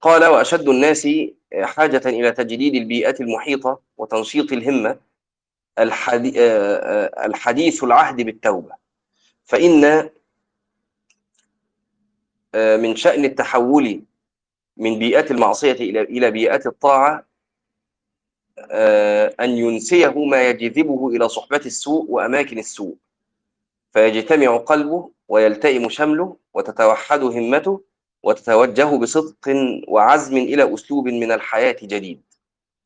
قال 0.00 0.24
وأشد 0.26 0.68
الناس 0.68 1.08
حاجة 1.62 2.02
إلى 2.08 2.32
تجديد 2.32 2.74
البيئة 2.74 3.14
المحيطة 3.20 3.80
وتنشيط 3.96 4.52
الهمة 4.52 5.00
الحديث 7.24 7.84
العهد 7.84 8.16
بالتوبة. 8.22 8.74
فإن 9.44 10.10
من 12.54 12.96
شأن 12.96 13.24
التحول 13.24 14.02
من 14.76 14.98
بيئة 14.98 15.30
المعصية 15.30 15.72
إلى 15.72 16.30
بيئة 16.30 16.60
الطاعة 16.66 17.24
أن 19.40 19.50
ينسيه 19.50 20.24
ما 20.24 20.48
يجذبه 20.48 21.08
إلى 21.08 21.28
صحبة 21.28 21.60
السوء 21.66 22.06
وأماكن 22.08 22.58
السوء. 22.58 22.94
فيجتمع 23.92 24.56
قلبه 24.56 25.10
ويلتئم 25.28 25.88
شمله 25.88 26.36
وتتوحد 26.54 27.22
همته 27.22 27.80
وتتوجه 28.22 28.96
بصدق 28.96 29.48
وعزم 29.88 30.36
إلى 30.36 30.74
أسلوب 30.74 31.08
من 31.08 31.32
الحياة 31.32 31.76
جديد. 31.82 32.22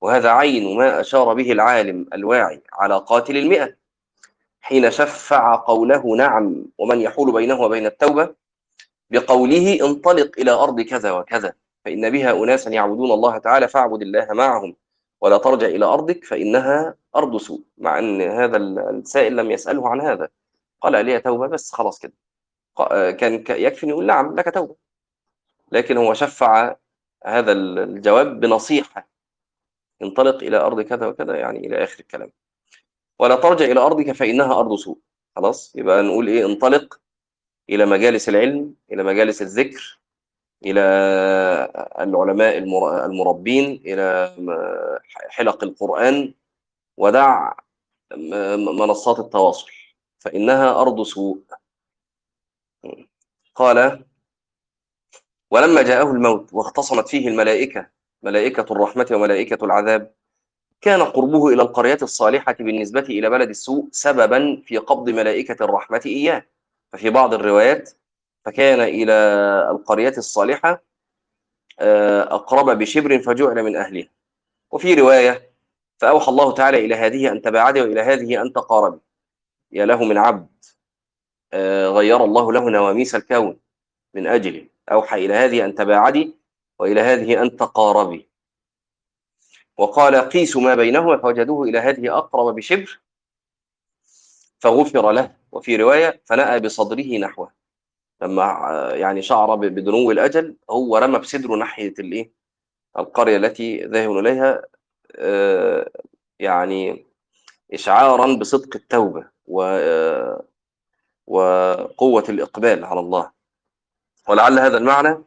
وهذا 0.01 0.31
عين 0.31 0.77
ما 0.77 1.01
أشار 1.01 1.35
به 1.35 1.53
العالم 1.53 2.07
الواعي 2.15 2.63
على 2.73 2.97
قاتل 2.99 3.37
المئة 3.37 3.77
حين 4.61 4.91
شفع 4.91 5.57
قوله 5.57 6.17
نعم 6.17 6.65
ومن 6.79 7.01
يحول 7.01 7.33
بينه 7.33 7.61
وبين 7.61 7.87
التوبة 7.87 8.35
بقوله 9.13 9.79
انطلق 9.87 10.31
إلى 10.39 10.51
أرض 10.51 10.81
كذا 10.81 11.13
وكذا 11.13 11.55
فإن 11.85 12.11
بها 12.11 12.33
أناسا 12.33 12.71
يعبدون 12.71 13.11
الله 13.13 13.39
تعالى 13.39 13.69
فاعبد 13.69 14.03
الله 14.03 14.27
معهم 14.31 14.77
ولا 15.21 15.39
ترجع 15.39 15.67
إلى 15.67 15.85
أرضك 15.85 16.25
فإنها 16.25 16.95
أرض 17.17 17.37
سوء 17.37 17.63
مع 17.79 17.99
أن 17.99 18.23
هذا 18.23 18.57
السائل 18.57 19.37
لم 19.37 19.51
يسأله 19.51 19.89
عن 19.89 20.01
هذا. 20.01 20.29
قال 20.81 21.07
لي 21.07 21.21
توبة 21.21 21.47
بس 21.47 21.73
خلاص 21.73 21.99
كده. 21.99 22.13
كان 23.13 23.45
يكفي 23.49 23.89
يقول 23.89 24.07
نعم 24.07 24.35
لك 24.37 24.55
توبة. 24.55 24.77
لكن 25.73 25.97
هو 25.97 26.15
شفع 26.15 26.77
هذا 27.25 27.53
الجواب 27.53 28.41
بنصيحة. 28.41 29.09
انطلق 30.03 30.37
إلى 30.43 30.57
أرض 30.57 30.81
كذا 30.81 31.07
وكذا 31.07 31.37
يعني 31.37 31.67
إلى 31.67 31.85
آخر 31.85 32.01
الكلام. 32.01 32.33
ولا 33.19 33.37
ترجع 33.37 33.65
إلى 33.65 33.81
أرضك 33.81 34.13
فإنها 34.13 34.59
أرض 34.59 34.75
سوء. 34.75 34.99
خلاص؟ 35.37 35.73
يبقى 35.77 36.03
نقول 36.03 36.29
إيه؟ 36.29 36.47
انطلق 36.47 37.01
إلى 37.71 37.87
مجالس 37.87 38.29
العلم 38.29 38.75
إلى 38.93 39.03
مجالس 39.03 39.43
الذكر 39.43 40.01
إلى 40.65 40.81
العلماء 42.01 42.59
المربين 43.07 43.83
إلى 43.87 44.37
حلق 45.29 45.65
القرآن 45.65 46.35
ودع 46.97 47.53
منصات 48.57 49.19
التواصل. 49.19 49.71
فإنها 50.19 50.81
أرض 50.81 51.03
سوء. 51.03 51.43
قال 53.55 54.05
ولما 55.51 55.83
جاءه 55.83 56.13
الموت 56.13 56.53
واختصمت 56.53 57.09
فيه 57.09 57.29
الملائكة 57.29 57.91
ملائكة 58.23 58.73
الرحمة 58.73 59.07
وملائكة 59.13 59.65
العذاب 59.65 60.15
كان 60.81 61.03
قربه 61.03 61.49
إلى 61.49 61.63
القرية 61.63 61.99
الصالحة 62.03 62.53
بالنسبة 62.53 63.01
إلى 63.01 63.31
بلد 63.31 63.49
السوء 63.49 63.89
سببا 63.93 64.63
في 64.67 64.77
قبض 64.77 65.11
ملائكة 65.11 65.65
الرحمة 65.65 66.03
إياه. 66.07 66.47
ففي 66.93 67.11
بعض 67.11 67.35
الروايات 67.35 67.91
فكان 68.45 68.81
إلى 68.81 69.13
القرية 69.71 70.15
الصالحة 70.19 70.83
أقرب 72.31 72.79
بشبر 72.79 73.19
فجعل 73.19 73.63
من 73.63 73.77
أهلها. 73.77 74.09
وفي 74.71 74.95
رواية 74.95 75.51
فأوحى 75.99 76.29
الله 76.29 76.53
تعالى 76.53 76.85
إلى 76.85 76.95
هذه 76.95 77.33
أن 77.33 77.43
تباعدي 77.43 77.81
وإلى 77.81 78.01
هذه 78.01 78.43
أن 78.43 78.53
تقاربي. 78.53 78.99
يا 79.73 79.87
له 79.87 80.05
من 80.05 80.19
عبد 80.19 80.49
غير 81.95 82.25
الله 82.25 82.53
له 82.53 82.71
نواميس 82.71 83.15
الكون 83.15 83.59
من 84.15 84.27
أجله 84.27 84.67
أوحى 84.93 85.27
إلى 85.27 85.35
هذه 85.35 85.65
أن 85.65 85.75
تباعدي 85.75 86.37
وإلى 86.79 87.01
هذه 87.01 87.43
أن 87.43 87.57
تقاربي. 87.57 88.29
وقال 89.77 90.17
قيسوا 90.17 90.61
ما 90.61 90.75
بينهما 90.75 91.17
فوجدوه 91.17 91.69
إلى 91.69 91.79
هذه 91.79 92.19
أقرب 92.19 92.55
بشبر 92.55 93.01
فغفر 94.63 95.13
له. 95.13 95.37
وفي 95.53 95.77
رواية 95.77 96.23
فنأى 96.25 96.61
بصدره 96.61 97.19
نحوه. 97.19 97.53
لما 98.23 98.45
يعني 98.95 99.23
شعر 99.23 99.55
بدنو 99.55 100.11
الأجل 100.11 100.57
هو 100.71 100.97
رمى 100.97 101.19
بصدره 101.19 101.55
ناحية 101.57 101.95
الإيه؟ 101.99 102.33
القرية 102.99 103.37
التي 103.37 103.85
ذهب 103.85 104.19
إليها 104.19 104.63
يعني 106.39 107.07
إشعارا 107.73 108.37
بصدق 108.37 108.77
التوبة 108.77 109.29
و 109.47 109.63
وقوة 111.27 112.25
الإقبال 112.29 112.85
على 112.85 113.01
الله. 113.01 113.31
ولعل 114.29 114.59
هذا 114.59 114.77
المعنى 114.77 115.25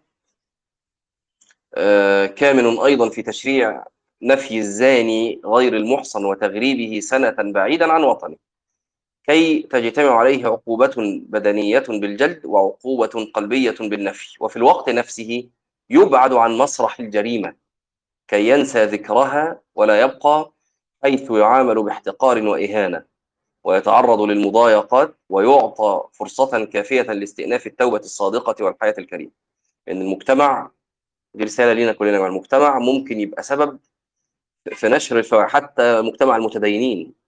كامن 2.27 2.79
أيضا 2.79 3.09
في 3.09 3.21
تشريع 3.21 3.85
نفي 4.21 4.57
الزاني 4.57 5.41
غير 5.45 5.75
المحصن 5.75 6.25
وتغريبه 6.25 6.99
سنة 6.99 7.35
بعيدا 7.39 7.91
عن 7.91 8.03
وطنه. 8.03 8.44
كي 9.27 9.61
تجتمع 9.63 10.11
عليه 10.19 10.45
عقوبة 10.47 10.93
بدنية 11.27 11.83
بالجلد 11.89 12.45
وعقوبة 12.45 13.31
قلبية 13.33 13.75
بالنفي 13.79 14.37
وفي 14.39 14.55
الوقت 14.57 14.89
نفسه 14.89 15.49
يبعد 15.89 16.33
عن 16.33 16.57
مسرح 16.57 16.99
الجريمة 16.99 17.55
كي 18.27 18.49
ينسى 18.49 18.85
ذكرها 18.85 19.61
ولا 19.75 20.01
يبقى 20.01 20.53
حيث 21.03 21.31
يعامل 21.31 21.83
باحتقار 21.83 22.47
وإهانة 22.47 23.05
ويتعرض 23.63 24.21
للمضايقات 24.21 25.17
ويعطى 25.29 26.03
فرصة 26.13 26.65
كافية 26.65 27.01
لاستئناف 27.01 27.67
التوبة 27.67 27.97
الصادقة 27.97 28.65
والحياة 28.65 28.93
الكريمة. 28.97 29.31
لأن 29.87 30.01
المجتمع 30.01 30.71
دي 31.33 31.43
رسالة 31.43 31.73
لينا 31.73 31.91
كلنا 31.93 32.19
مع 32.19 32.27
المجتمع 32.27 32.79
ممكن 32.79 33.19
يبقى 33.19 33.43
سبب 33.43 33.79
في 34.71 34.89
نشر 34.89 35.47
حتى 35.47 36.01
مجتمع 36.01 36.35
المتدينين. 36.35 37.24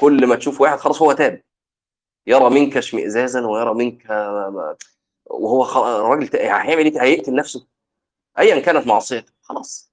كل 0.00 0.26
ما 0.26 0.36
تشوف 0.36 0.60
واحد 0.60 0.78
خلاص 0.78 1.02
هو 1.02 1.12
تاب. 1.12 1.42
يرى 2.26 2.50
منك 2.50 2.76
اشمئزازا 2.76 3.46
ويرى 3.46 3.74
منك 3.74 4.10
وهو 5.26 5.64
راجل 6.12 6.30
هيعمل 6.36 6.84
إيه؟ 6.84 7.02
هيقتل 7.02 7.34
نفسه. 7.34 7.66
ايا 8.38 8.60
كانت 8.60 8.86
معصيته. 8.86 9.32
خلاص. 9.42 9.92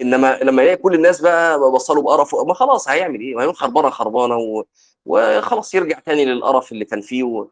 إنما 0.00 0.38
لما 0.42 0.62
يلاقي 0.62 0.76
كل 0.76 0.94
الناس 0.94 1.20
بقى 1.20 1.58
بصلوا 1.70 2.02
بقرف 2.02 2.34
ما 2.34 2.54
خلاص 2.54 2.88
هيعمل 2.88 3.20
إيه؟ 3.20 3.40
هيقول 3.40 3.56
خربانه 3.56 3.90
خربانة 3.90 4.36
و... 4.36 4.64
وخلاص 5.06 5.74
يرجع 5.74 5.98
تاني 5.98 6.24
للقرف 6.24 6.72
اللي 6.72 6.84
كان 6.84 7.00
فيه 7.00 7.22
و... 7.22 7.48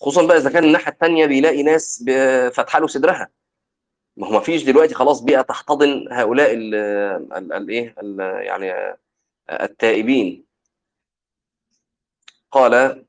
خصوصا 0.00 0.26
بقى 0.26 0.36
إذا 0.36 0.50
كان 0.50 0.64
الناحية 0.64 0.92
الثانية 0.92 1.26
بيلاقي 1.26 1.62
ناس 1.62 2.04
فاتحة 2.52 2.78
له 2.78 2.86
صدرها. 2.86 3.28
ما 4.16 4.26
هو 4.26 4.32
ما 4.32 4.40
فيش 4.40 4.62
دلوقتي 4.64 4.94
خلاص 4.94 5.20
بيئة 5.20 5.40
تحتضن 5.42 6.08
هؤلاء 6.12 6.52
الايه 7.56 7.94
يعني 8.40 8.96
التائبين. 9.50 10.44
قال 12.50 13.04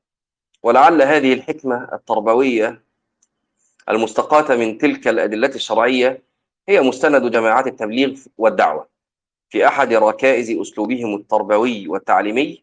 ولعل 0.62 1.02
هذه 1.02 1.32
الحكمة 1.32 1.88
التربوية 1.92 2.82
المستقاة 3.88 4.56
من 4.56 4.78
تلك 4.78 5.08
الأدلة 5.08 5.54
الشرعية 5.54 6.22
هي 6.68 6.80
مستند 6.80 7.30
جماعات 7.30 7.66
التبليغ 7.66 8.18
والدعوة. 8.38 8.88
في 9.48 9.66
أحد 9.68 9.92
ركائز 9.92 10.50
أسلوبهم 10.50 11.14
التربوي 11.14 11.88
والتعليمي 11.88 12.62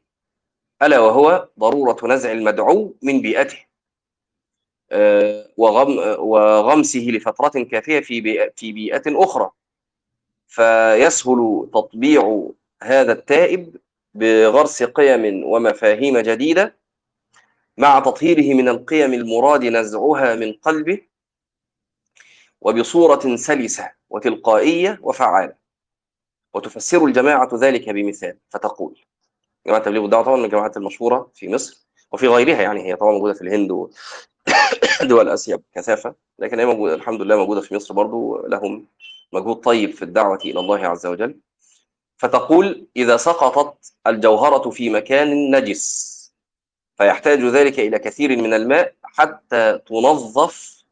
ألا 0.82 1.00
وهو 1.00 1.48
ضرورة 1.60 2.08
نزع 2.08 2.32
المدعو 2.32 2.96
من 3.02 3.22
بيئته 3.22 3.66
وغم 5.58 5.98
وغمسه 6.20 7.00
لفترة 7.00 7.64
كافية 7.64 8.00
في 8.56 8.72
بيئة 8.72 9.04
أخرى. 9.08 9.52
فيسهل 10.48 11.70
تطبيع 11.74 12.50
هذا 12.84 13.12
التائب 13.12 13.76
بغرس 14.14 14.84
قيم 14.84 15.44
ومفاهيم 15.44 16.18
جديدة 16.18 16.78
مع 17.78 18.00
تطهيره 18.00 18.54
من 18.54 18.70
القيم 18.70 19.14
المراد 19.14 19.64
نزعها 19.64 20.36
من 20.36 20.54
قلبه 20.54 21.02
وبصورة 22.62 23.36
سلسة 23.36 23.92
وتلقائية 24.10 25.00
وفعالة. 25.02 25.64
وتفسر 26.54 27.06
الجماعة 27.06 27.50
ذلك 27.54 27.90
بمثال 27.90 28.38
فتقول 28.50 29.00
جماعة 29.68 29.84
تبليغ 29.84 30.06
الدعوة 30.06 30.24
طبعا 30.24 30.38
من 30.38 30.46
الجماعات 30.46 30.78
المشهورة 30.78 31.32
في 31.34 31.50
مصر 31.50 31.88
وفي 32.12 32.28
غيرها 32.28 32.62
يعني 32.62 32.88
هي 32.88 32.96
طبعا 32.96 33.12
موجودة 33.12 33.34
في 33.34 33.42
الهند 33.42 33.72
ودول 33.72 35.30
آسيا 35.34 35.56
بكثافة 35.56 36.16
لكن 36.40 36.60
هي 36.60 36.66
موجودة 36.66 36.96
الحمد 36.96 37.22
لله 37.22 37.36
موجودة 37.36 37.62
في 37.62 37.76
مصر 37.76 37.94
برضو 37.94 38.48
لهم 38.48 38.88
مجهود 39.34 39.56
طيب 39.56 39.92
في 39.92 40.02
الدعوة 40.02 40.40
إلى 40.46 40.60
الله 40.60 40.88
عز 40.88 41.06
وجل. 41.06 41.40
فتقول 42.24 42.88
إذا 42.98 43.18
سقطت 43.18 43.94
الجوهرة 44.08 44.70
في 44.70 44.90
مكان 44.90 45.56
نجس 45.56 46.14
فيحتاج 46.98 47.40
ذلك 47.40 47.80
إلى 47.80 48.00
كثير 48.00 48.38
من 48.38 48.54
الماء 48.54 48.94
حتى 49.04 49.80
تنظف 49.86 50.84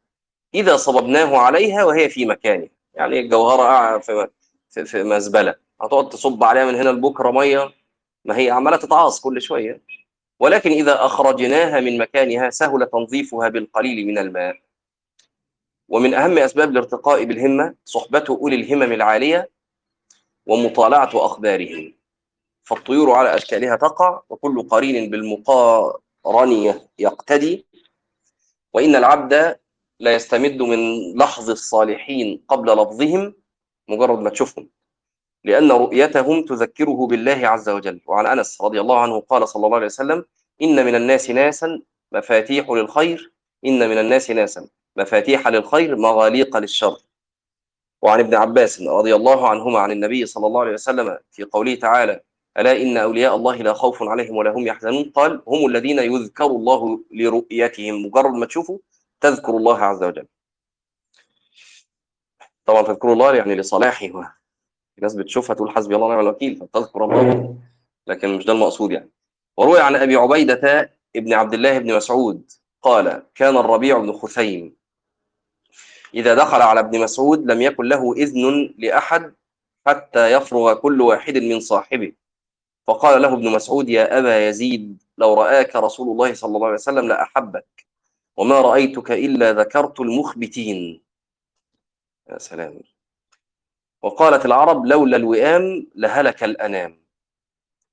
إذا 0.54 0.76
صببناه 0.76 1.36
عليها 1.36 1.84
وهي 1.84 2.08
في 2.08 2.26
مكانه. 2.26 2.68
يعني 2.94 3.20
الجوهرة 3.20 3.98
في 4.84 5.04
مزبلة. 5.04 5.54
هتقعد 5.82 6.08
تصب 6.08 6.44
عليها 6.44 6.64
من 6.64 6.74
هنا 6.74 6.88
لبكرة 6.88 7.30
مية 7.30 7.70
ما 8.24 8.38
هي 8.38 8.50
عمالة 8.50 8.76
تتعاص 8.76 9.20
كل 9.20 9.42
شوية. 9.42 9.82
ولكن 10.40 10.70
إذا 10.70 11.04
أخرجناها 11.04 11.80
من 11.80 11.98
مكانها 11.98 12.50
سهل 12.50 12.86
تنظيفها 12.86 13.48
بالقليل 13.48 14.06
من 14.06 14.18
الماء. 14.18 14.56
ومن 15.88 16.14
أهم 16.14 16.38
أسباب 16.38 16.70
الارتقاء 16.70 17.24
بالهمة 17.24 17.74
صحبة 17.84 18.24
أولي 18.28 18.56
الهمم 18.56 18.92
العالية 18.92 19.51
ومطالعة 20.46 21.10
أخبارهم. 21.14 21.94
فالطيور 22.64 23.10
على 23.10 23.34
أشكالها 23.34 23.76
تقع 23.76 24.22
وكل 24.30 24.68
قرين 24.68 25.10
بالمقارن 25.10 26.80
يقتدي. 26.98 27.66
وإن 28.74 28.96
العبد 28.96 29.58
لا 30.00 30.14
يستمد 30.14 30.62
من 30.62 31.12
لحظ 31.18 31.50
الصالحين 31.50 32.44
قبل 32.48 32.72
لفظهم 32.72 33.34
مجرد 33.88 34.18
ما 34.18 34.30
تشوفهم. 34.30 34.68
لأن 35.44 35.72
رؤيتهم 35.72 36.44
تذكره 36.44 37.06
بالله 37.06 37.48
عز 37.48 37.68
وجل. 37.68 38.00
وعن 38.06 38.26
أنس 38.26 38.62
رضي 38.62 38.80
الله 38.80 39.00
عنه 39.00 39.20
قال 39.20 39.48
صلى 39.48 39.66
الله 39.66 39.76
عليه 39.76 39.86
وسلم 39.86 40.24
إن 40.62 40.86
من 40.86 40.94
الناس 40.94 41.30
ناسا 41.30 41.82
مفاتيح 42.12 42.70
للخير. 42.70 43.32
إن 43.66 43.90
من 43.90 43.98
الناس 43.98 44.30
ناسا 44.30 44.68
مفاتيح 44.96 45.48
للخير 45.48 45.96
مغاليق 45.96 46.56
للشر. 46.56 46.98
وعن 48.02 48.20
ابن 48.20 48.34
عباس 48.34 48.82
رضي 48.82 49.14
الله 49.14 49.48
عنهما 49.48 49.78
عن 49.78 49.90
النبي 49.90 50.26
صلى 50.26 50.46
الله 50.46 50.60
عليه 50.60 50.72
وسلم 50.72 51.18
في 51.30 51.44
قوله 51.44 51.74
تعالى 51.74 52.20
ألا 52.58 52.82
إن 52.82 52.96
أولياء 52.96 53.36
الله 53.36 53.56
لا 53.56 53.72
خوف 53.72 54.02
عليهم 54.02 54.36
ولا 54.36 54.50
هم 54.50 54.66
يحزنون؟ 54.66 55.04
قال 55.04 55.42
هم 55.48 55.66
الذين 55.66 55.98
يذكر 55.98 56.46
الله 56.46 57.00
لرؤيتهم. 57.10 58.06
مجرد 58.06 58.32
ما 58.32 58.46
تشوفوا 58.46 58.78
تذكر 59.20 59.56
الله 59.56 59.78
عز 59.78 60.02
وجل. 60.02 60.26
طبعا 62.66 62.82
تذكر 62.82 63.12
الله 63.12 63.34
يعني 63.34 63.54
لصلاحه. 63.54 64.06
في 64.94 65.00
ناس 65.02 65.14
بتشوفها 65.14 65.56
تقول 65.56 65.70
حسبي 65.70 65.94
الله 65.94 66.06
ونعم 66.06 66.20
الوكيل 66.20 66.56
فتذكر 66.56 67.04
الله. 67.04 67.56
لكن 68.06 68.36
مش 68.36 68.44
ده 68.44 68.52
المقصود 68.52 68.92
يعني. 68.92 69.10
وروي 69.56 69.80
عن 69.80 69.96
أبي 69.96 70.16
عبيدة 70.16 70.92
ابن 71.16 71.32
عبد 71.32 71.54
الله 71.54 71.78
بن 71.78 71.96
مسعود 71.96 72.50
قال 72.82 73.22
كان 73.34 73.56
الربيع 73.56 73.98
بن 73.98 74.12
خثيم 74.12 74.76
إذا 76.14 76.34
دخل 76.34 76.62
على 76.62 76.80
ابن 76.80 77.00
مسعود 77.00 77.50
لم 77.50 77.62
يكن 77.62 77.84
له 77.84 78.12
إذن 78.12 78.74
لأحد 78.78 79.34
حتى 79.86 80.32
يفرغ 80.32 80.74
كل 80.74 81.00
واحد 81.00 81.36
من 81.38 81.60
صاحبه. 81.60 82.12
فقال 82.86 83.22
له 83.22 83.34
ابن 83.34 83.50
مسعود 83.52 83.88
يا 83.88 84.18
أبا 84.18 84.48
يزيد 84.48 85.02
لو 85.18 85.34
رآك 85.34 85.76
رسول 85.76 86.08
الله 86.08 86.34
صلى 86.34 86.56
الله 86.56 86.66
عليه 86.66 86.74
وسلم 86.74 87.08
لأحبك 87.08 87.86
وما 88.36 88.60
رأيتك 88.60 89.10
إلا 89.10 89.52
ذكرت 89.52 90.00
المخبتين. 90.00 91.02
يا 92.30 92.38
سلام. 92.38 92.80
وقالت 94.02 94.46
العرب 94.46 94.86
لولا 94.86 95.16
الوئام 95.16 95.86
لهلك 95.94 96.44
الأنام. 96.44 97.02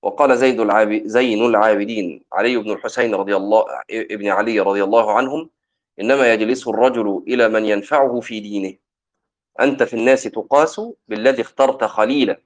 وقال 0.02 0.38
زيد 0.38 0.60
العاب... 0.60 1.02
زين 1.06 1.46
العابدين 1.46 2.24
علي 2.34 2.58
بن 2.58 2.72
الحسين 2.72 3.16
رضي 3.16 3.36
الله 3.36 3.66
ابن 3.92 4.28
علي 4.28 4.60
رضي 4.60 4.84
الله 4.84 5.14
عنهم 5.14 5.50
إنما 6.00 6.34
يجلس 6.34 6.68
الرجل 6.68 7.24
إلى 7.28 7.50
من 7.50 7.66
ينفعه 7.66 8.20
في 8.20 8.40
دينه. 8.40 8.78
أنت 9.60 9.84
في 9.84 9.94
الناس 9.94 10.24
تقاس 10.24 10.82
بالذي 11.08 11.42
اخترت 11.42 11.84
خليلا. 11.84 12.42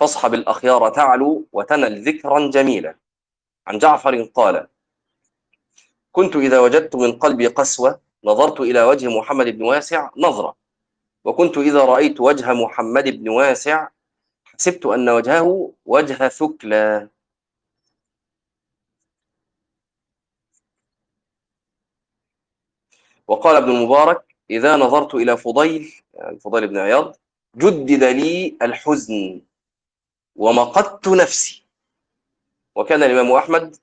فاصحب 0.00 0.34
الأخيار 0.34 0.88
تعلو 0.88 1.46
وتنل 1.52 2.02
ذكرا 2.08 2.50
جميلا. 2.50 2.96
عن 3.66 3.78
جعفر 3.78 4.22
قال 4.22 4.66
كنت 6.12 6.36
إذا 6.36 6.60
وجدت 6.60 6.96
من 6.96 7.12
قلبي 7.12 7.46
قسوة 7.46 8.00
نظرت 8.24 8.60
إلى 8.60 8.82
وجه 8.82 9.18
محمد 9.18 9.46
بن 9.46 9.62
واسع 9.62 10.10
نظرة. 10.16 10.56
وكنت 11.24 11.58
إذا 11.58 11.84
رأيت 11.84 12.20
وجه 12.20 12.52
محمد 12.52 13.04
بن 13.04 13.28
واسع 13.28 13.88
حسبت 14.44 14.86
أن 14.86 15.08
وجهه 15.08 15.72
وجه 15.86 16.28
ثكلى 16.28 17.08
وقال 23.28 23.56
ابن 23.56 23.70
المبارك 23.70 24.34
إذا 24.50 24.76
نظرت 24.76 25.14
إلى 25.14 25.36
فضيل 25.36 25.94
يعني 26.14 26.38
فضيل 26.38 26.68
بن 26.68 26.78
عياض 26.78 27.16
جدد 27.56 28.04
لي 28.04 28.56
الحزن 28.62 29.40
ومقدت 30.36 31.08
نفسي. 31.08 31.62
وكان 32.76 33.02
الإمام 33.02 33.32
أحمد 33.32 33.76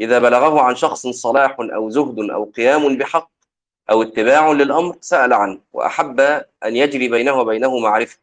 إذا 0.00 0.18
بلغه 0.18 0.60
عن 0.60 0.76
شخص 0.76 1.06
صلاح 1.06 1.56
أو 1.60 1.90
زهد 1.90 2.30
أو 2.30 2.44
قيام 2.44 2.98
بحق 2.98 3.30
أو 3.90 4.02
اتباع 4.02 4.52
للأمر 4.52 4.96
سأل 5.00 5.32
عنه 5.32 5.60
وأحب 5.72 6.20
أن 6.64 6.76
يجري 6.76 7.08
بينه 7.08 7.32
وبينه 7.32 7.78
معرفة 7.78 8.18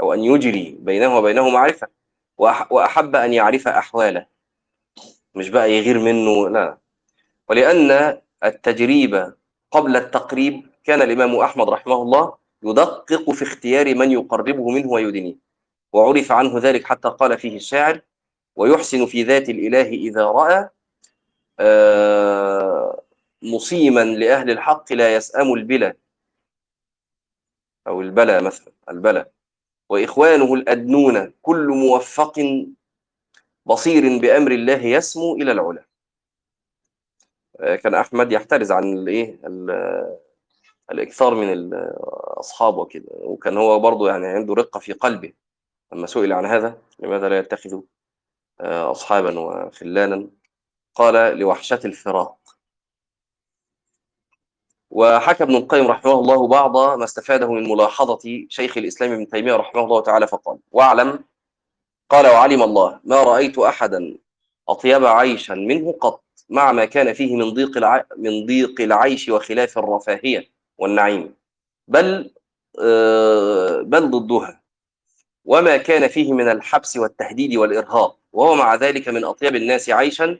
أو 0.00 0.12
أن 0.14 0.24
يجري 0.24 0.76
بينه 0.80 1.16
وبينه 1.18 1.48
معرفة 1.48 1.88
وأحب 2.70 3.16
أن 3.16 3.32
يعرف 3.32 3.68
أحواله. 3.68 4.26
مش 5.34 5.48
بقى 5.48 5.72
يغير 5.72 5.98
منه 5.98 6.48
لا. 6.48 6.78
ولأن 7.48 8.20
التجريب 8.44 9.34
قبل 9.70 9.96
التقريب 9.96 10.66
كان 10.84 11.02
الإمام 11.02 11.36
أحمد 11.36 11.68
رحمه 11.68 12.02
الله 12.02 12.34
يدقق 12.62 13.30
في 13.30 13.42
اختيار 13.42 13.94
من 13.94 14.10
يقربه 14.12 14.70
منه 14.70 14.90
ويدنيه 14.90 15.36
وعرف 15.92 16.32
عنه 16.32 16.58
ذلك 16.58 16.84
حتى 16.84 17.08
قال 17.08 17.38
فيه 17.38 17.56
الشاعر 17.56 18.00
ويحسن 18.56 19.06
في 19.06 19.22
ذات 19.22 19.48
الإله 19.48 19.88
إذا 19.88 20.24
رأى 20.24 20.68
آه 21.60 23.02
مصيما 23.42 24.04
لأهل 24.04 24.50
الحق 24.50 24.92
لا 24.92 25.16
يسأم 25.16 25.52
البلا. 25.54 25.96
أو 27.86 28.00
البلا 28.00 28.40
مثلا 28.40 28.72
البلا. 28.88 29.30
وإخوانه 29.88 30.54
الأدنون 30.54 31.32
كل 31.42 31.66
موفق 31.68 32.66
بصير 33.66 34.18
بأمر 34.18 34.52
الله 34.52 34.84
يسمو 34.86 35.34
إلى 35.34 35.52
العلا. 35.52 35.84
كان 37.58 37.94
أحمد 37.94 38.32
يحترز 38.32 38.72
عن 38.72 38.92
الإيه 38.92 39.38
الإكثار 40.90 41.34
من 41.34 41.52
الأصحاب 41.52 42.76
وكده. 42.76 43.08
وكان 43.10 43.56
هو 43.58 43.78
برضه 43.78 44.08
يعني 44.08 44.26
عنده 44.26 44.54
رقة 44.54 44.80
في 44.80 44.92
قلبه 44.92 45.32
لما 45.92 46.06
سئل 46.06 46.32
عن 46.32 46.46
هذا 46.46 46.78
لماذا 46.98 47.28
لا 47.28 47.38
يتخذ 47.38 47.80
أصحابا 48.60 49.38
وخلانا 49.40 50.28
قال 50.94 51.38
لوحشة 51.38 51.80
الفراق. 51.84 52.38
وحكى 54.90 55.44
ابن 55.44 55.56
القيم 55.56 55.86
رحمه 55.86 56.12
الله 56.12 56.48
بعض 56.48 56.98
ما 56.98 57.04
استفاده 57.04 57.52
من 57.52 57.68
ملاحظة 57.68 58.46
شيخ 58.48 58.78
الإسلام 58.78 59.12
ابن 59.12 59.28
تيمية 59.28 59.56
رحمه 59.56 59.84
الله 59.84 60.00
تعالى 60.00 60.26
فقال 60.26 60.58
واعلم 60.70 61.24
قال 62.10 62.26
وعلم 62.26 62.62
الله 62.62 63.00
ما 63.04 63.22
رأيت 63.22 63.58
أحدا 63.58 64.18
أطيب 64.68 65.04
عيشا 65.04 65.52
منه 65.52 65.92
قط 65.92 66.21
مع 66.48 66.72
ما 66.72 66.84
كان 66.84 67.12
فيه 67.12 67.36
من 67.36 67.50
ضيق 67.50 67.76
الع... 67.76 68.06
من 68.16 68.46
ضيق 68.46 68.80
العيش 68.80 69.28
وخلاف 69.28 69.78
الرفاهية 69.78 70.50
والنعيم. 70.78 71.34
بل 71.88 72.34
آه 72.80 73.80
بل 73.82 74.10
ضدها. 74.10 74.62
وما 75.44 75.76
كان 75.76 76.08
فيه 76.08 76.32
من 76.32 76.48
الحبس 76.48 76.96
والتهديد 76.96 77.56
والإرهاق 77.56 78.18
وهو 78.32 78.54
مع 78.54 78.74
ذلك 78.74 79.08
من 79.08 79.24
أطيب 79.24 79.56
الناس 79.56 79.90
عيشا 79.90 80.38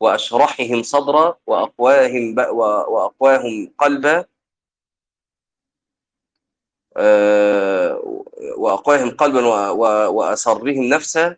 وأشرحهم 0.00 0.82
صدرا 0.82 1.38
وأقواهم 1.46 2.34
ب... 2.34 2.38
وأقواهم 2.38 3.72
قلبا 3.78 4.24
وأقواهم 8.56 9.10
قلبا 9.10 9.46
و... 9.46 9.72
و... 9.72 10.12
وأسرهم 10.14 10.84
نفسا. 10.84 11.36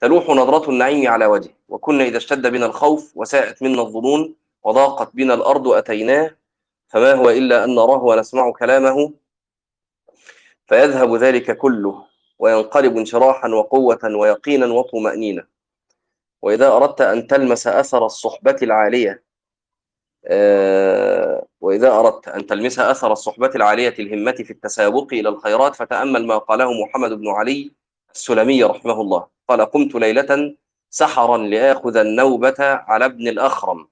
تلوح 0.00 0.28
نظرة 0.28 0.70
النعيم 0.70 1.08
على 1.08 1.26
وجهه. 1.26 1.54
وكنا 1.74 2.04
إذا 2.04 2.16
اشتد 2.16 2.46
بنا 2.46 2.66
الخوف 2.66 3.12
وساءت 3.16 3.62
منا 3.62 3.82
الظنون 3.82 4.34
وضاقت 4.62 5.10
بنا 5.14 5.34
الأرض 5.34 5.68
أتيناه 5.68 6.36
فما 6.88 7.12
هو 7.12 7.30
إلا 7.30 7.64
أن 7.64 7.74
نراه 7.74 8.04
ونسمع 8.04 8.50
كلامه 8.50 9.12
فيذهب 10.66 11.14
ذلك 11.14 11.56
كله 11.56 12.04
وينقلب 12.38 12.96
انشراحا 12.96 13.48
وقوة 13.48 13.98
ويقينا 14.04 14.66
وطمأنينة. 14.66 15.44
وإذا 16.42 16.68
أردت 16.68 17.00
أن 17.00 17.26
تلمس 17.26 17.66
أثر 17.66 18.06
الصحبة 18.06 18.56
العالية 18.62 19.22
آه 20.26 21.46
وإذا 21.60 21.98
أردت 21.98 22.28
أن 22.28 22.46
تلمس 22.46 22.78
أثر 22.78 23.12
الصحبة 23.12 23.50
العالية 23.54 23.94
الهمة 23.98 24.32
في 24.32 24.50
التسابق 24.50 25.12
إلى 25.12 25.28
الخيرات 25.28 25.74
فتأمل 25.74 26.26
ما 26.26 26.38
قاله 26.38 26.72
محمد 26.82 27.12
بن 27.12 27.28
علي 27.28 27.72
السلمي 28.14 28.64
رحمه 28.64 29.00
الله. 29.00 29.26
قال 29.48 29.60
قمت 29.60 29.94
ليلة 29.94 30.54
سحرا 30.98 31.38
لآخذ 31.38 31.96
النوبة 31.96 32.54
على 32.58 33.04
ابن 33.04 33.28
الأخرم. 33.28 33.88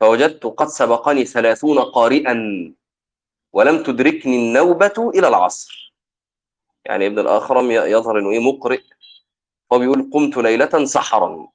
فوجدت 0.00 0.46
قد 0.46 0.66
سبقني 0.66 1.24
ثلاثون 1.24 1.78
قارئا 1.78 2.34
ولم 3.52 3.82
تدركني 3.82 4.36
النوبة 4.36 5.10
إلى 5.14 5.28
العصر. 5.28 5.94
يعني 6.84 7.06
ابن 7.06 7.18
الأخرم 7.18 7.70
يظهر 7.70 8.18
أنه 8.18 8.30
إيه 8.30 8.38
مقرئ. 8.52 8.80
هو 9.72 9.78
بيقول 9.78 10.10
قمت 10.12 10.36
ليلة 10.36 10.84
سحرا. 10.84 11.48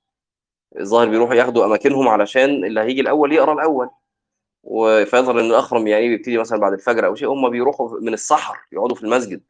الظاهر 0.80 1.10
بيروحوا 1.10 1.36
ياخدوا 1.36 1.66
أماكنهم 1.66 2.08
علشان 2.08 2.66
اللي 2.66 2.80
هيجي 2.82 3.02
الأول 3.02 3.34
يقرأ 3.34 3.54
الأول. 3.54 3.90
فيظهر 5.06 5.40
إن 5.40 5.46
الأخرم 5.46 5.88
يعني 5.88 6.08
بيبتدي 6.08 6.38
مثلا 6.38 6.60
بعد 6.60 6.74
الفجر 6.74 7.06
أو 7.06 7.16
شيء 7.16 7.28
هم 7.28 7.50
بيروحوا 7.50 8.00
من 8.00 8.14
السحر 8.14 8.58
يقعدوا 8.72 8.96
في 8.96 9.04
المسجد. 9.04 9.42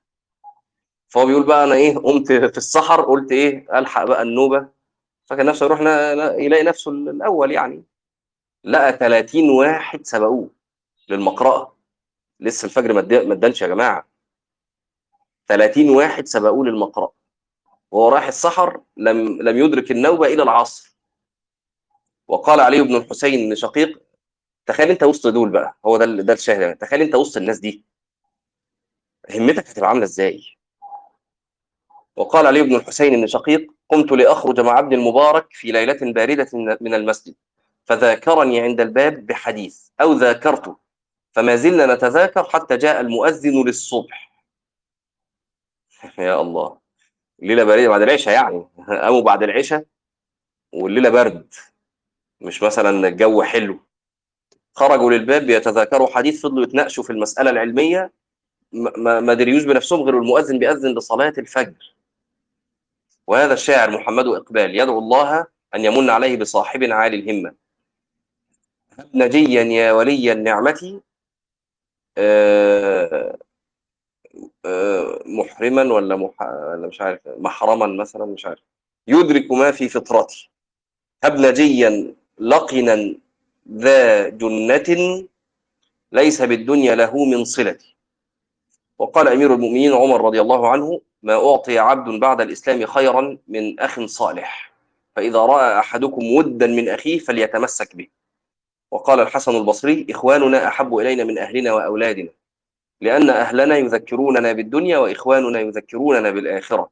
فهو 1.10 1.26
بيقول 1.26 1.44
بقى 1.44 1.64
أنا 1.64 1.76
إيه 1.76 1.98
قمت 1.98 2.28
في 2.28 2.58
السحر 2.58 3.02
قلت 3.02 3.32
إيه 3.32 3.80
ألحق 3.80 4.04
بقى 4.04 4.22
النوبة. 4.22 4.77
فاكر 5.28 5.46
نفسه 5.46 5.66
يروح 5.66 5.82
يلاقي 6.40 6.64
نفسه 6.64 6.92
الأول 6.92 7.52
يعني. 7.52 7.84
لقى 8.64 8.94
30 8.98 9.50
واحد 9.50 10.06
سبقوه 10.06 10.50
للمقرأة. 11.10 11.78
لسه 12.40 12.66
الفجر 12.66 12.94
ما 12.94 13.00
ادانش 13.34 13.62
يا 13.62 13.68
جماعة. 13.68 14.08
30 15.48 15.90
واحد 15.90 16.28
سبقوه 16.28 16.66
للمقرأة. 16.66 17.14
وهو 17.92 18.10
رايح 18.10 18.28
السحر 18.28 18.82
لم 18.98 19.42
لم 19.42 19.58
يدرك 19.58 19.92
النوبة 19.92 20.28
إلى 20.28 20.44
العصر. 20.44 20.98
وقال 22.28 22.60
علي 22.60 22.82
بن 22.82 22.96
الحسين 22.96 23.56
شقيق 23.56 24.02
تخيل 24.66 24.90
أنت 24.90 25.04
وسط 25.04 25.28
دول 25.28 25.50
بقى. 25.50 25.78
هو 25.86 25.98
ده 25.98 26.06
ده 26.06 26.34
الشاهد 26.34 26.78
تخيل 26.78 27.02
أنت 27.02 27.16
وسط 27.16 27.38
الناس 27.38 27.60
دي. 27.60 27.86
همتك 29.36 29.68
هتبقى 29.70 29.90
عاملة 29.90 30.04
إزاي؟ 30.04 30.57
وقال 32.18 32.48
علي 32.48 32.62
بن 32.62 32.76
الحسين 32.76 33.22
بن 33.22 33.28
شقيق 33.28 33.72
قمت 33.90 34.12
لأخرج 34.12 34.60
مع 34.60 34.80
ابن 34.80 34.94
المبارك 34.94 35.48
في 35.52 35.72
ليلة 35.72 35.98
باردة 36.02 36.50
من 36.82 36.94
المسجد 36.94 37.36
فذاكرني 37.86 38.60
عند 38.62 38.82
الباب 38.82 39.26
بحديث 39.26 39.90
أو 40.02 40.14
ذاكرته 40.14 40.78
فما 41.32 41.56
زلنا 41.56 41.96
نتذاكر 41.96 42.44
حتى 42.44 42.78
جاء 42.78 43.02
المؤذن 43.02 43.66
للصبح. 43.66 44.32
يا 46.18 46.42
الله 46.42 46.78
الليلة 47.42 47.64
باردة 47.64 47.90
بعد 47.90 48.02
العشاء 48.02 48.34
يعني 48.34 48.68
قاموا 49.04 49.22
بعد 49.22 49.44
العشاء 49.44 49.86
والليلة 50.74 51.10
برد 51.10 51.54
مش 52.42 52.64
مثلا 52.64 53.08
الجو 53.08 53.44
حلو. 53.44 53.80
خرجوا 54.74 55.12
للباب 55.12 55.50
يتذاكروا 55.50 56.08
حديث 56.08 56.42
فضلوا 56.42 56.64
يتناقشوا 56.64 57.04
في 57.04 57.10
المسألة 57.10 57.50
العلمية 57.50 58.12
ما 58.98 59.34
دريوش 59.34 59.64
بنفسهم 59.64 60.02
غير 60.02 60.18
المؤذن 60.18 60.60
بيأذن 60.60 60.98
لصلاة 60.98 61.34
الفجر. 61.38 61.97
وهذا 63.28 63.54
الشاعر 63.54 63.92
محمد 63.92 64.28
إقبال 64.28 64.76
يدعو 64.76 65.00
الله 65.00 65.46
أن 65.76 65.86
يمن 65.86 66.10
عليه 66.10 66.38
بصاحب 66.38 66.84
عالي 66.84 67.20
الهمة. 67.20 67.54
نجيا 69.14 69.64
يا 69.64 69.92
ولي 69.92 70.32
النعمه 70.32 71.02
آه 72.18 73.38
محرما 75.26 75.94
ولا 75.94 76.16
مح... 76.16 76.42
ولا 76.42 76.88
مش 76.88 77.02
عارف 77.02 77.20
محرما 77.38 77.88
مثلا 77.88 78.26
مش 78.26 78.46
عارف. 78.46 78.64
يدرك 79.08 79.52
ما 79.52 79.72
في 79.72 79.90
فطرتي. 79.90 80.50
هب 81.24 81.40
نجيا 81.40 82.14
لقنا 82.40 83.16
ذا 83.72 84.30
جنة 84.30 85.24
ليس 86.12 86.42
بالدنيا 86.42 86.96
له 86.96 87.26
من 87.26 87.46
صلتي 87.46 87.96
وقال 88.98 89.28
أمير 89.28 89.54
المؤمنين 89.54 89.94
عمر 89.94 90.26
رضي 90.26 90.42
الله 90.42 90.70
عنه 90.70 91.02
ما 91.24 91.34
أعطي 91.34 91.80
عبد 91.80 92.20
بعد 92.20 92.42
الإسلام 92.42 92.86
خيرا 92.86 93.38
من 93.48 93.80
أخ 93.80 94.06
صالح 94.06 94.74
فإذا 95.16 95.40
رأى 95.40 95.80
أحدكم 95.80 96.36
ودا 96.36 96.68
من 96.68 96.90
أخيه 96.90 97.20
فليتمسك 97.20 97.96
به. 97.96 98.08
وقال 98.92 99.20
الحسن 99.20 99.56
البصري 99.56 100.08
إخواننا 100.10 100.68
أحب 100.68 100.98
إلينا 100.98 101.24
من 101.24 101.38
أهلنا 101.38 101.74
وأولادنا 101.74 102.30
لأن 103.02 103.30
أهلنا 103.30 103.78
يذكروننا 103.78 104.52
بالدنيا 104.52 104.98
وإخواننا 104.98 105.60
يذكروننا 105.60 106.32
بالآخرة. 106.32 106.90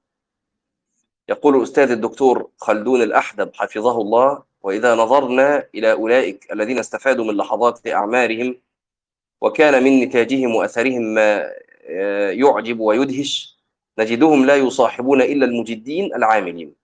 يقول 1.29 1.55
الأستاذ 1.55 1.91
الدكتور 1.91 2.49
خلدون 2.57 3.01
الأحدب 3.01 3.51
حفظه 3.53 4.01
الله 4.01 4.43
وإذا 4.61 4.95
نظرنا 4.95 5.67
إلى 5.75 5.91
أولئك 5.91 6.51
الذين 6.51 6.79
استفادوا 6.79 7.25
من 7.25 7.38
لحظات 7.38 7.88
أعمارهم 7.88 8.57
وكان 9.41 9.83
من 9.83 9.99
نتاجهم 9.99 10.55
وأثرهم 10.55 11.01
ما 11.01 11.51
يعجب 12.31 12.79
ويدهش 12.79 13.54
نجدهم 13.99 14.45
لا 14.45 14.55
يصاحبون 14.55 15.21
إلا 15.21 15.45
المجدين 15.45 16.15
العاملين 16.15 16.75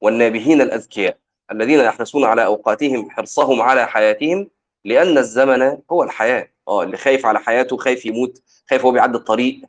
والنابهين 0.00 0.60
الأذكياء 0.60 1.16
الذين 1.52 1.78
يحرصون 1.78 2.24
على 2.24 2.44
أوقاتهم 2.44 3.10
حرصهم 3.10 3.62
على 3.62 3.86
حياتهم 3.86 4.50
لأن 4.84 5.18
الزمن 5.18 5.78
هو 5.92 6.02
الحياة. 6.02 6.48
آه 6.68 6.82
اللي 6.82 6.96
خايف 6.96 7.26
على 7.26 7.40
حياته 7.40 7.76
خايف 7.76 8.06
يموت 8.06 8.42
خايف 8.70 8.84
هو 8.84 8.90
بيعدي 8.90 9.18
الطريق 9.18 9.60